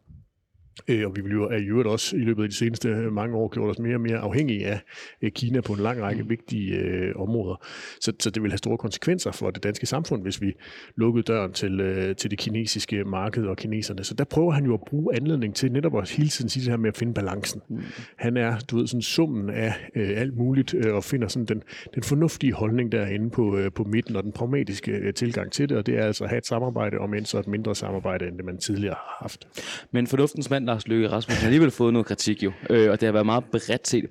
Øh, 0.88 1.08
og 1.08 1.16
vi 1.16 1.22
jo 1.32 1.52
i 1.52 1.64
øvrigt 1.64 1.88
også 1.88 2.16
i 2.16 2.20
løbet 2.20 2.44
af 2.44 2.50
de 2.50 2.56
seneste 2.56 2.90
øh, 2.90 3.14
mange 3.14 3.36
år 3.36 3.48
gjort 3.48 3.70
os 3.70 3.80
mere 3.80 3.96
og 3.96 4.02
mere 4.02 4.18
afhængige 4.18 4.68
af 4.68 4.82
øh, 5.22 5.32
Kina 5.32 5.62
på 5.62 5.74
en 5.74 5.80
lang 5.80 6.02
række 6.02 6.24
mm. 6.24 6.30
vigtige 6.30 6.76
øh, 6.76 7.16
områder. 7.16 7.66
Så, 8.02 8.14
så 8.20 8.30
det 8.30 8.44
vil 8.44 8.52
have 8.52 8.58
store 8.58 8.78
konsekvenser 8.78 9.32
for 9.32 9.52
det 9.52 9.64
danske 9.64 9.86
samfund, 9.86 10.22
hvis 10.22 10.42
vi 10.42 10.54
lukkede 10.96 11.24
døren 11.24 11.54
til, 11.54 11.80
øh, 11.80 12.16
til 12.16 12.32
det 12.32 12.40
kinesiske 12.40 13.04
marked 13.04 13.46
og 13.46 13.58
kineserne. 13.58 14.04
Så 14.04 14.14
der 14.14 14.24
prøver 14.24 14.52
han 14.52 14.66
jo 14.66 14.74
at 14.74 14.82
bruge 14.88 15.16
anledning 15.16 15.56
til 15.56 15.72
netop 15.72 15.98
at 15.98 16.10
hele 16.10 16.30
tiden 16.30 16.50
sige 16.50 16.64
det 16.64 16.70
her 16.70 16.78
med 16.78 16.90
at 16.90 16.98
finde 16.98 17.14
balancen. 17.14 17.62
Mm. 17.70 17.82
Han 18.16 18.38
er, 18.38 18.60
du 18.60 18.78
ved, 18.78 18.88
sådan 18.88 19.02
summen 19.02 19.50
af 19.50 19.74
øh, 19.96 20.10
alt 20.16 20.38
muligt 20.38 20.74
øh, 20.74 20.94
og 20.94 21.04
finder 21.04 21.28
sådan 21.28 21.46
den, 21.46 21.64
den 21.96 22.04
fornuftige 22.04 22.54
holdning 22.54 22.92
derinde 22.92 23.30
på, 23.30 23.58
øh, 23.58 23.72
på 23.72 23.84
midten 23.84 24.16
og 24.16 24.24
den 24.24 24.32
pragmatiske 24.32 24.92
øh, 24.92 25.14
tilgang 25.14 25.52
til 25.52 25.70
det, 25.70 25.78
og 25.78 25.86
det 25.86 25.98
er 25.98 26.04
altså 26.04 26.24
at 26.24 26.30
have 26.30 26.38
et 26.38 26.46
samarbejde, 26.46 26.98
om 26.98 27.14
end 27.14 27.26
så 27.26 27.40
et 27.40 27.48
mindre 27.48 27.76
samarbejde, 27.76 28.28
end 28.28 28.38
det 28.38 28.46
man 28.46 28.58
tidligere 28.58 28.96
har 28.96 29.18
haft. 29.22 29.48
Men 29.92 30.08
fornuftens 30.08 30.50
mand 30.50 30.70
Lars 30.72 30.88
Løkke 30.88 31.10
Rasmussen 31.10 31.42
har 31.42 31.48
alligevel 31.48 31.72
fået 31.72 31.94
noget 31.94 32.06
kritik 32.06 32.44
jo, 32.44 32.52
øh, 32.70 32.92
og 32.92 33.02
det 33.02 33.08
har 33.08 33.14
været 33.14 33.26
meget 33.26 33.44
bredt 33.52 33.88
set. 33.88 34.06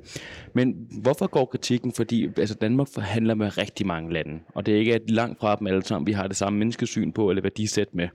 Men 0.55 0.89
hvorfor 1.03 1.27
går 1.27 1.45
kritikken? 1.45 1.93
Fordi 1.93 2.29
altså 2.37 2.55
Danmark 2.55 2.89
forhandler 2.95 3.35
med 3.35 3.59
rigtig 3.59 3.87
mange 3.87 4.13
lande, 4.13 4.41
og 4.55 4.67
det 4.67 4.75
er 4.75 4.79
ikke 4.79 4.95
at 4.95 5.11
langt 5.11 5.41
fra 5.41 5.57
dem 5.57 5.67
alle 5.67 5.83
sammen, 5.83 6.07
vi 6.07 6.13
har 6.13 6.27
det 6.27 6.37
samme 6.37 6.59
menneskesyn 6.59 7.13
på, 7.13 7.31
eller 7.31 7.43
værdisæt 7.43 7.95
med. 7.95 8.09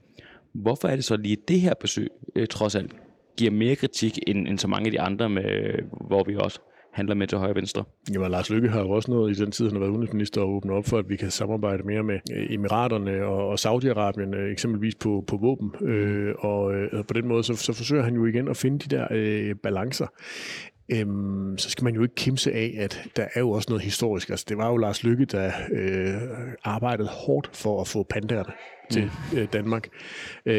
Hvorfor 0.53 0.87
er 0.87 0.95
det 0.95 1.05
så 1.05 1.17
lige 1.17 1.37
det 1.47 1.59
her 1.59 1.73
besøg, 1.73 2.09
øh, 2.35 2.47
trods 2.47 2.75
alt, 2.75 2.91
giver 3.37 3.51
mere 3.51 3.75
kritik 3.75 4.19
end, 4.27 4.47
end 4.47 4.59
så 4.59 4.67
mange 4.67 4.85
af 4.85 4.91
de 4.91 5.01
andre, 5.01 5.29
med, 5.29 5.45
øh, 5.45 5.79
hvor 6.07 6.23
vi 6.23 6.35
også 6.35 6.59
handler 6.95 7.15
med 7.15 7.27
til 7.27 7.37
højre 7.37 7.51
og 7.51 7.55
venstre. 7.55 7.83
Jamen, 8.13 8.31
Lars 8.31 8.49
Lykke 8.49 8.69
har 8.69 8.81
jo 8.81 8.89
også 8.89 9.11
noget 9.11 9.39
i 9.39 9.43
den 9.43 9.51
tid, 9.51 9.65
han 9.65 9.73
har 9.73 9.79
været 9.79 9.89
udenrigsminister, 9.89 10.41
at 10.41 10.47
åbne 10.47 10.73
op 10.73 10.85
for, 10.85 10.97
at 10.97 11.09
vi 11.09 11.15
kan 11.15 11.31
samarbejde 11.31 11.83
mere 11.83 12.03
med 12.03 12.19
øh, 12.31 12.53
Emiraterne 12.53 13.25
og, 13.25 13.47
og 13.47 13.53
Saudi-Arabien, 13.53 14.35
øh, 14.35 14.51
eksempelvis 14.51 14.95
på, 14.95 15.23
på 15.27 15.37
våben. 15.37 15.87
Øh, 15.87 16.35
og 16.39 16.73
øh, 16.73 17.05
på 17.07 17.13
den 17.13 17.27
måde, 17.27 17.43
så, 17.43 17.55
så 17.55 17.73
forsøger 17.73 18.03
han 18.03 18.15
jo 18.15 18.25
igen 18.25 18.47
at 18.47 18.57
finde 18.57 18.79
de 18.79 18.95
der 18.95 19.07
øh, 19.11 19.55
balancer 19.55 20.07
øhm, 20.89 21.57
så 21.57 21.69
skal 21.69 21.83
man 21.83 21.95
jo 21.95 22.03
ikke 22.03 22.15
kimse 22.15 22.51
af, 22.51 22.75
at 22.77 23.03
der 23.15 23.27
er 23.33 23.39
jo 23.39 23.51
også 23.51 23.69
noget 23.69 23.83
historisk. 23.83 24.29
Altså, 24.29 24.45
det 24.49 24.57
var 24.57 24.69
jo 24.69 24.77
Lars 24.77 25.03
Lykke, 25.03 25.25
der 25.25 25.51
øh, 25.71 26.13
arbejdede 26.63 27.07
hårdt 27.07 27.49
for 27.53 27.81
at 27.81 27.87
få 27.87 28.03
pandaerne 28.03 28.53
til 28.91 29.11
mm. 29.31 29.37
øh, 29.37 29.47
Danmark. 29.53 29.87
Øh, 30.45 30.55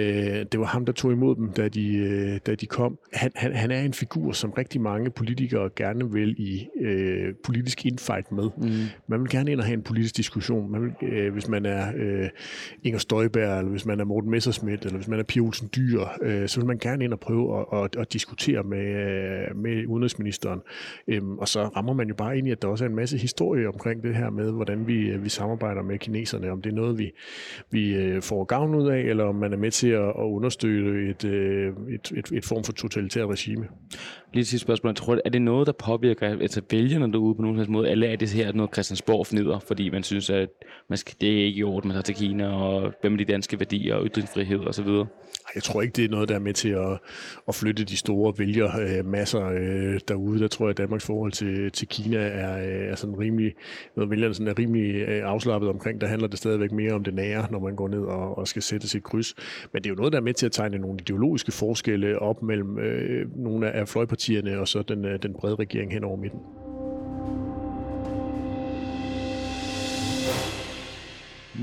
det 0.52 0.60
var 0.60 0.66
ham, 0.66 0.84
der 0.84 0.92
tog 0.92 1.12
imod 1.12 1.36
dem, 1.36 1.52
da 1.52 1.68
de, 1.68 1.96
øh, 1.96 2.40
da 2.46 2.54
de 2.54 2.66
kom. 2.66 2.98
Han, 3.12 3.32
han, 3.34 3.52
han 3.52 3.70
er 3.70 3.80
en 3.80 3.92
figur, 3.92 4.32
som 4.32 4.50
rigtig 4.50 4.80
mange 4.80 5.10
politikere 5.10 5.70
gerne 5.76 6.12
vil 6.12 6.34
i 6.38 6.68
øh, 6.80 7.34
politisk 7.44 7.86
infight 7.86 8.32
med. 8.32 8.50
Mm. 8.56 8.70
Man 9.06 9.20
vil 9.20 9.30
gerne 9.30 9.52
ind 9.52 9.60
og 9.60 9.66
have 9.66 9.74
en 9.74 9.82
politisk 9.82 10.16
diskussion. 10.16 10.72
Man 10.72 10.82
vil, 10.82 11.08
øh, 11.08 11.32
hvis 11.32 11.48
man 11.48 11.66
er 11.66 11.92
øh, 11.96 12.28
Inger 12.82 12.98
Støjberg, 12.98 13.58
eller 13.58 13.70
hvis 13.70 13.86
man 13.86 14.00
er 14.00 14.04
Morten 14.04 14.30
Messerschmidt, 14.30 14.84
eller 14.84 14.96
hvis 14.96 15.08
man 15.08 15.18
er 15.18 15.24
Pia 15.24 15.42
Olsen 15.42 15.70
Dyr, 15.76 16.00
øh, 16.22 16.48
så 16.48 16.60
vil 16.60 16.66
man 16.66 16.78
gerne 16.78 17.04
ind 17.04 17.12
og 17.12 17.20
prøve 17.20 17.60
at, 17.60 17.84
at, 17.84 17.96
at 17.96 18.12
diskutere 18.12 18.62
med, 18.62 18.86
øh, 18.86 19.56
med 19.56 19.86
udenrigsministeren. 19.86 20.60
Øhm, 21.08 21.38
og 21.38 21.48
så 21.48 21.64
rammer 21.64 21.92
man 21.92 22.08
jo 22.08 22.14
bare 22.14 22.38
ind 22.38 22.48
i, 22.48 22.50
at 22.50 22.62
der 22.62 22.68
også 22.68 22.84
er 22.84 22.88
en 22.88 22.94
masse 22.94 23.18
historie 23.18 23.68
omkring 23.68 24.02
det 24.02 24.14
her 24.14 24.30
med, 24.30 24.52
hvordan 24.52 24.86
vi, 24.86 25.08
øh, 25.08 25.24
vi 25.24 25.28
samarbejder 25.28 25.82
med 25.82 25.98
kineserne, 25.98 26.50
om 26.50 26.62
det 26.62 26.70
er 26.70 26.74
noget, 26.74 26.98
vi, 26.98 27.12
vi 27.70 28.15
øh, 28.16 28.22
får 28.22 28.44
gavn 28.44 28.74
ud 28.74 28.88
af, 28.88 28.98
eller 29.00 29.24
om 29.24 29.34
man 29.34 29.52
er 29.52 29.56
med 29.56 29.70
til 29.70 29.88
at, 29.88 30.08
at 30.08 30.22
understøtte 30.22 31.10
et, 31.10 31.24
øh, 31.24 31.72
et, 31.94 32.12
et, 32.16 32.32
et 32.32 32.44
form 32.44 32.64
for 32.64 32.72
totalitært 32.72 33.28
regime. 33.28 33.68
Lige 34.32 34.44
til 34.44 34.60
spørgsmål. 34.60 34.90
Jeg 34.90 34.96
tror, 34.96 35.18
er 35.24 35.30
det 35.30 35.42
noget, 35.42 35.66
der 35.66 35.72
påvirker 35.72 36.28
altså 36.28 36.62
vælgerne 36.70 37.12
derude 37.12 37.34
på 37.34 37.42
nogen 37.42 37.72
måde, 37.72 37.90
eller 37.90 38.08
er 38.08 38.16
det 38.16 38.28
her 38.28 38.52
noget 38.52 38.72
Christiansborg 38.72 39.26
fnider, 39.26 39.58
fordi 39.58 39.90
man 39.90 40.02
synes, 40.02 40.30
at 40.30 40.48
man 40.88 40.96
skal, 40.96 41.14
det 41.20 41.40
er 41.40 41.44
ikke 41.44 41.58
i 41.58 41.62
orden, 41.62 41.88
man 41.88 41.94
tager 41.94 42.02
til 42.02 42.14
Kina, 42.14 42.48
og 42.48 42.92
hvem 43.00 43.12
er 43.12 43.16
de 43.16 43.24
danske 43.24 43.60
værdier 43.60 43.94
og 43.94 44.06
ytringsfrihed 44.06 44.60
osv.? 44.60 44.88
Jeg 45.56 45.62
tror 45.62 45.82
ikke, 45.82 45.92
det 45.92 46.04
er 46.04 46.08
noget, 46.08 46.28
der 46.28 46.34
er 46.34 46.38
med 46.38 46.54
til 46.54 46.68
at, 46.68 46.98
at 47.48 47.54
flytte 47.54 47.84
de 47.84 47.96
store 47.96 48.34
vælgermasser 48.38 49.46
øh, 49.46 49.94
øh, 49.94 50.00
derude. 50.08 50.40
Der 50.40 50.48
tror 50.48 50.64
jeg, 50.64 50.70
at 50.70 50.78
Danmarks 50.78 51.06
forhold 51.06 51.32
til, 51.32 51.72
til 51.72 51.88
Kina 51.88 52.18
er, 52.18 52.58
øh, 52.58 52.90
er 52.90 52.94
sådan 52.94 53.18
rimelig, 53.18 53.54
når 53.96 54.06
vælgerne 54.06 54.34
sådan 54.34 54.48
er 54.48 54.58
rimelig 54.58 54.94
øh, 54.94 55.22
afslappet 55.24 55.70
omkring. 55.70 56.00
Der 56.00 56.06
handler 56.06 56.28
det 56.28 56.38
stadigvæk 56.38 56.72
mere 56.72 56.92
om 56.92 57.04
det 57.04 57.14
nære, 57.14 57.46
når 57.50 57.58
man 57.58 57.76
går 57.76 57.88
ned 57.88 58.00
og, 58.00 58.38
og 58.38 58.48
skal 58.48 58.62
sætte 58.62 58.88
sit 58.88 59.02
kryds. 59.02 59.34
Men 59.72 59.82
det 59.82 59.88
er 59.88 59.90
jo 59.90 59.96
noget, 59.96 60.12
der 60.12 60.18
er 60.18 60.22
med 60.22 60.34
til 60.34 60.46
at 60.46 60.52
tegne 60.52 60.78
nogle 60.78 60.98
ideologiske 61.00 61.52
forskelle 61.52 62.18
op 62.18 62.42
mellem 62.42 62.78
øh, 62.78 63.36
nogle 63.36 63.70
af 63.70 63.88
fløjpartierne 63.88 64.60
og 64.60 64.68
så 64.68 64.82
den, 64.82 65.04
den 65.22 65.34
brede 65.34 65.54
regering 65.54 65.92
hen 65.92 66.04
over 66.04 66.16
midten. 66.16 66.40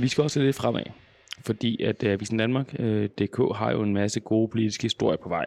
Vi 0.02 0.08
skal 0.08 0.24
også 0.24 0.40
lidt 0.40 0.56
fremad 0.56 1.03
fordi 1.42 1.84
at 1.84 2.04
øh, 2.04 2.12
Avisen 2.12 2.38
Danmark, 2.38 2.76
øh, 2.80 3.10
DK, 3.10 3.38
har 3.56 3.72
jo 3.72 3.82
en 3.82 3.94
masse 3.94 4.20
gode 4.20 4.48
politiske 4.48 4.84
historier 4.84 5.18
på 5.24 5.30
vej. 5.30 5.46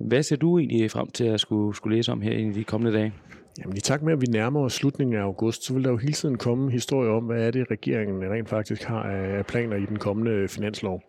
Hvad 0.00 0.22
ser 0.22 0.36
du 0.36 0.58
egentlig 0.58 0.90
frem 0.90 1.10
til 1.10 1.24
at 1.24 1.40
skulle, 1.40 1.76
skulle 1.76 1.96
læse 1.96 2.12
om 2.12 2.20
her 2.20 2.32
i 2.32 2.50
de 2.50 2.64
kommende 2.64 2.98
dage? 2.98 3.12
Jamen 3.60 3.76
i 3.76 3.80
takt 3.80 4.02
med, 4.02 4.12
at 4.12 4.20
vi 4.20 4.26
nærmer 4.26 4.60
os 4.60 4.72
slutningen 4.72 5.16
af 5.16 5.22
august, 5.22 5.64
så 5.64 5.74
vil 5.74 5.84
der 5.84 5.90
jo 5.90 5.96
hele 5.96 6.12
tiden 6.12 6.38
komme 6.38 6.70
historier 6.70 7.10
om, 7.10 7.24
hvad 7.24 7.46
er 7.46 7.50
det, 7.50 7.70
regeringen 7.70 8.32
rent 8.32 8.48
faktisk 8.48 8.82
har 8.82 9.02
af 9.02 9.46
planer 9.46 9.76
i 9.76 9.86
den 9.86 9.98
kommende 9.98 10.48
finanslov. 10.48 11.02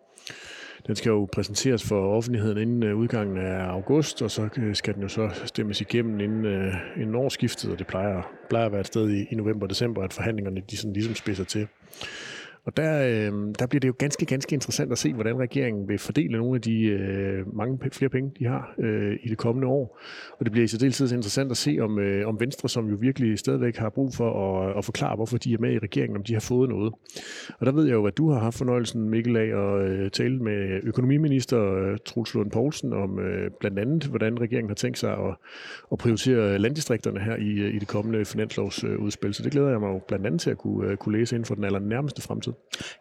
Den 0.86 0.96
skal 0.96 1.10
jo 1.10 1.28
præsenteres 1.32 1.88
for 1.88 2.16
offentligheden 2.16 2.58
inden 2.58 2.82
øh, 2.82 2.96
udgangen 2.96 3.38
af 3.38 3.64
august, 3.64 4.22
og 4.22 4.30
så 4.30 4.48
øh, 4.58 4.74
skal 4.74 4.94
den 4.94 5.02
jo 5.02 5.08
så 5.08 5.30
stemmes 5.44 5.80
igennem 5.80 6.20
inden, 6.20 6.72
inden 6.96 7.14
årsskiftet, 7.14 7.72
og 7.72 7.78
det 7.78 7.86
plejer, 7.86 8.22
plejer 8.48 8.66
at 8.66 8.72
være 8.72 8.80
et 8.80 8.86
sted 8.86 9.10
i, 9.10 9.26
i 9.30 9.34
november-december, 9.34 10.02
at 10.02 10.12
forhandlingerne 10.12 10.62
de 10.70 10.76
sådan 10.76 10.92
ligesom 10.92 11.14
spidser 11.14 11.44
til. 11.44 11.68
Og 12.66 12.76
der, 12.76 13.02
øh, 13.02 13.54
der 13.58 13.66
bliver 13.66 13.80
det 13.80 13.88
jo 13.88 13.94
ganske, 13.98 14.26
ganske 14.26 14.54
interessant 14.54 14.92
at 14.92 14.98
se, 14.98 15.12
hvordan 15.12 15.38
regeringen 15.38 15.88
vil 15.88 15.98
fordele 15.98 16.38
nogle 16.38 16.54
af 16.54 16.60
de 16.60 16.82
øh, 16.82 17.56
mange 17.56 17.78
flere 17.92 18.08
penge, 18.08 18.32
de 18.38 18.44
har 18.44 18.74
øh, 18.78 19.16
i 19.22 19.28
det 19.28 19.38
kommende 19.38 19.68
år. 19.68 20.00
Og 20.38 20.44
det 20.44 20.52
bliver 20.52 20.64
i 20.64 20.68
særdeleshed 20.68 21.12
interessant 21.12 21.50
at 21.50 21.56
se, 21.56 21.78
om, 21.80 21.98
øh, 21.98 22.28
om 22.28 22.40
Venstre, 22.40 22.68
som 22.68 22.88
jo 22.88 22.96
virkelig 23.00 23.38
stadigvæk 23.38 23.76
har 23.76 23.90
brug 23.90 24.14
for 24.14 24.60
at, 24.60 24.78
at 24.78 24.84
forklare, 24.84 25.16
hvorfor 25.16 25.38
de 25.38 25.52
er 25.52 25.58
med 25.60 25.72
i 25.72 25.78
regeringen, 25.78 26.16
om 26.16 26.22
de 26.22 26.32
har 26.32 26.40
fået 26.40 26.68
noget. 26.68 26.92
Og 27.58 27.66
der 27.66 27.72
ved 27.72 27.84
jeg 27.84 27.92
jo, 27.92 28.06
at 28.06 28.16
du 28.16 28.30
har 28.30 28.40
haft 28.40 28.58
fornøjelsen, 28.58 29.10
Mikkel, 29.10 29.36
af 29.36 29.42
at 29.42 29.88
øh, 29.88 30.10
tale 30.10 30.38
med 30.38 30.80
økonomiminister 30.82 31.74
øh, 31.74 31.98
Truls 32.04 32.34
Lund 32.34 32.50
Poulsen 32.50 32.92
om 32.92 33.18
øh, 33.18 33.50
blandt 33.60 33.78
andet, 33.78 34.06
hvordan 34.06 34.40
regeringen 34.40 34.70
har 34.70 34.74
tænkt 34.74 34.98
sig 34.98 35.12
at, 35.12 35.36
at 35.92 35.98
prioritere 35.98 36.58
landdistrikterne 36.58 37.20
her 37.20 37.36
i, 37.36 37.50
øh, 37.50 37.74
i 37.74 37.78
det 37.78 37.88
kommende 37.88 38.24
finanslovsudspil. 38.24 39.34
Så 39.34 39.42
det 39.42 39.52
glæder 39.52 39.68
jeg 39.68 39.80
mig 39.80 39.88
jo 39.88 40.00
blandt 40.08 40.26
andet 40.26 40.40
til 40.40 40.50
at 40.50 40.58
kunne, 40.58 40.90
øh, 40.90 40.96
kunne 40.96 41.18
læse 41.18 41.36
inden 41.36 41.46
for 41.46 41.54
den 41.54 41.64
allernærmeste 41.64 42.22
fremtid. 42.22 42.52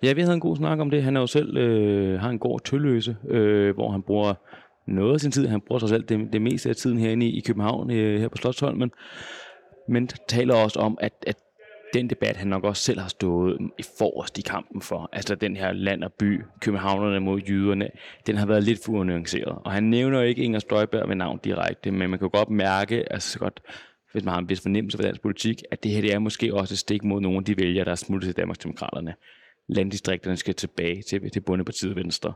Ja, 0.03 0.13
vi 0.13 0.21
havde 0.21 0.33
en 0.33 0.39
god 0.39 0.55
snak 0.55 0.79
om 0.79 0.89
det. 0.89 1.03
Han 1.03 1.15
er 1.15 1.21
jo 1.21 1.27
selv 1.27 1.57
øh, 1.57 2.19
har 2.19 2.29
en 2.29 2.39
gård 2.39 2.61
tølløse, 2.63 3.17
øh, 3.29 3.75
hvor 3.75 3.91
han 3.91 4.01
bruger 4.01 4.33
noget 4.87 5.13
af 5.13 5.19
sin 5.19 5.31
tid. 5.31 5.47
Han 5.47 5.61
bruger 5.61 5.79
sig 5.79 5.89
selv 5.89 6.03
det, 6.03 6.33
det 6.33 6.41
meste 6.41 6.69
af 6.69 6.75
tiden 6.75 6.97
herinde 6.97 7.25
i, 7.25 7.37
i 7.37 7.41
København, 7.41 7.91
øh, 7.91 8.19
her 8.19 8.27
på 8.27 8.37
Slottsholmen. 8.37 8.91
Men 9.89 10.09
taler 10.27 10.55
også 10.55 10.79
om, 10.79 10.97
at, 11.01 11.13
at 11.27 11.37
den 11.93 12.09
debat, 12.09 12.37
han 12.37 12.47
nok 12.47 12.63
også 12.63 12.83
selv 12.83 12.99
har 12.99 13.07
stået 13.07 13.57
i 13.79 13.83
forrest 13.97 14.37
i 14.37 14.41
kampen 14.41 14.81
for, 14.81 15.09
altså 15.13 15.35
den 15.35 15.57
her 15.57 15.71
land 15.71 16.03
og 16.03 16.13
by, 16.13 16.41
københavnerne 16.61 17.19
mod 17.19 17.41
jyderne, 17.49 17.89
den 18.27 18.37
har 18.37 18.45
været 18.45 18.63
lidt 18.63 18.79
for 18.85 18.91
unuanceret. 18.93 19.57
Og 19.65 19.71
han 19.71 19.83
nævner 19.83 20.21
ikke 20.21 20.43
Inger 20.43 20.59
Støjberg 20.59 21.07
med 21.07 21.15
navn 21.15 21.39
direkte, 21.43 21.91
men 21.91 22.09
man 22.09 22.19
kan 22.19 22.29
godt 22.29 22.49
mærke, 22.49 23.13
altså 23.13 23.29
så 23.29 23.39
godt, 23.39 23.61
hvis 24.11 24.23
man 24.23 24.33
har 24.33 24.41
en 24.41 24.49
vis 24.49 24.61
fornemmelse 24.61 24.97
for 24.97 25.03
dansk 25.03 25.21
politik, 25.21 25.61
at 25.71 25.83
det 25.83 25.91
her 25.91 26.01
det 26.01 26.13
er 26.13 26.19
måske 26.19 26.53
også 26.53 26.73
et 26.73 26.77
stik 26.77 27.03
mod 27.03 27.21
nogle 27.21 27.37
af 27.37 27.43
de 27.43 27.57
vælgere, 27.57 27.85
der 27.85 27.91
er 27.91 27.95
smuttet 27.95 28.27
til 28.27 28.37
Danmarksdemokraterne. 28.37 29.13
Landdistrikterne 29.67 30.37
skal 30.37 30.53
tilbage 30.53 31.01
til, 31.01 31.29
til 31.29 31.39
bundepartiet 31.39 31.95
Venstre. 31.95 32.33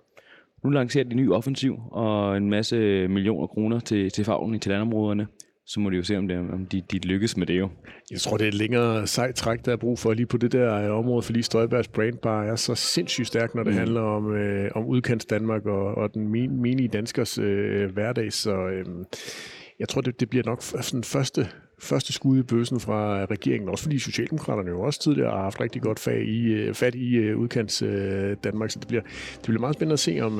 Nu 0.63 0.69
lancerer 0.69 1.03
de 1.03 1.11
en 1.11 1.17
ny 1.17 1.31
offensiv 1.31 1.77
og 1.91 2.37
en 2.37 2.49
masse 2.49 3.07
millioner 3.07 3.47
kroner 3.47 3.79
til, 3.79 4.11
til 4.11 4.25
faglen 4.25 4.59
til 4.59 4.71
landområderne 4.71 5.27
så 5.69 5.79
må 5.79 5.89
de 5.89 5.95
jo 5.95 6.03
se, 6.03 6.17
om, 6.17 6.27
det, 6.27 6.37
om 6.37 6.65
de, 6.65 6.81
de 6.91 6.97
lykkes 6.97 7.37
med 7.37 7.47
det 7.47 7.59
jo. 7.59 7.69
Jeg 8.11 8.19
tror, 8.19 8.37
det 8.37 8.43
er 8.43 8.47
et 8.47 8.53
længere 8.53 9.07
sejt 9.07 9.35
træk, 9.35 9.65
der 9.65 9.71
er 9.71 9.77
brug 9.77 9.99
for 9.99 10.13
lige 10.13 10.25
på 10.25 10.37
det 10.37 10.51
der 10.51 10.75
øh, 10.75 10.97
område, 10.97 11.21
fordi 11.21 11.41
Støjbergs 11.41 11.87
brand 11.87 12.17
bare 12.17 12.47
er 12.47 12.55
så 12.55 12.75
sindssygt 12.75 13.27
stærk, 13.27 13.55
når 13.55 13.63
det 13.63 13.73
mm. 13.73 13.79
handler 13.79 14.01
om, 14.01 14.35
øh, 14.35 14.71
om 14.75 14.85
udkants 14.85 15.25
Danmark 15.25 15.65
og, 15.65 15.95
og 15.95 16.13
den 16.13 16.27
menige 16.61 16.87
danskers 16.87 17.37
øh, 17.37 17.91
hverdag. 17.93 18.33
Så 18.33 18.67
øh, 18.67 18.85
jeg 19.79 19.89
tror, 19.89 20.01
det, 20.01 20.19
det 20.19 20.29
bliver 20.29 20.45
nok 20.45 20.63
sådan 20.63 21.03
første, 21.03 21.47
første 21.81 22.13
skud 22.13 22.39
i 22.39 22.41
bøssen 22.41 22.79
fra 22.79 23.25
regeringen, 23.25 23.69
også 23.69 23.83
fordi 23.83 23.99
Socialdemokraterne 23.99 24.69
jo 24.69 24.81
også 24.81 24.99
tidligere 24.99 25.31
har 25.31 25.41
haft 25.41 25.61
rigtig 25.61 25.81
godt 25.81 25.99
fag 25.99 26.27
i, 26.27 26.43
øh, 26.45 26.73
fat 26.73 26.95
i 26.95 27.15
øh, 27.15 27.37
udkants 27.37 27.81
øh, 27.81 28.35
Danmark, 28.43 28.71
så 28.71 28.79
det 28.79 28.87
bliver, 28.87 29.01
det 29.33 29.43
bliver 29.43 29.59
meget 29.59 29.75
spændende 29.75 29.93
at 29.93 29.99
se, 29.99 30.19
om, 30.21 30.33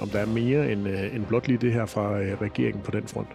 om 0.00 0.08
der 0.08 0.18
er 0.18 0.26
mere 0.26 0.72
end, 0.72 0.86
end 0.86 1.26
blot 1.26 1.48
lige 1.48 1.58
det 1.58 1.72
her 1.72 1.86
fra 1.86 2.16
regeringen 2.16 2.82
på 2.82 2.90
den 2.90 3.02
front. 3.02 3.28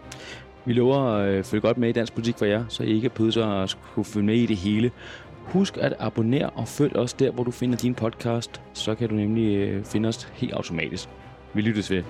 Vi 0.66 0.74
lover 0.74 0.98
at 0.98 1.46
følge 1.46 1.62
godt 1.62 1.78
med 1.78 1.90
i 1.90 1.92
dansk 1.92 2.14
politik 2.14 2.38
for 2.38 2.46
jer, 2.46 2.66
så 2.68 2.84
I 2.84 2.88
ikke 2.88 3.12
er 3.18 3.64
at 3.64 3.70
skulle 3.70 4.06
følge 4.06 4.26
med 4.26 4.36
i 4.36 4.46
det 4.46 4.58
hele. 4.58 4.92
Husk 5.38 5.78
at 5.78 5.94
abonnere 6.00 6.50
og 6.50 6.68
følg 6.68 6.96
os 6.96 7.14
der, 7.14 7.32
hvor 7.32 7.44
du 7.44 7.52
finder 7.52 7.78
din 7.78 7.96
podcast. 7.96 8.62
Så 8.74 8.96
kan 8.96 9.10
du 9.10 9.16
nemlig 9.16 9.82
finde 9.86 10.10
os 10.10 10.24
helt 10.34 10.54
automatisk. 10.54 11.10
Vi 11.54 11.62
lyttes 11.62 11.92
ved. 11.92 12.04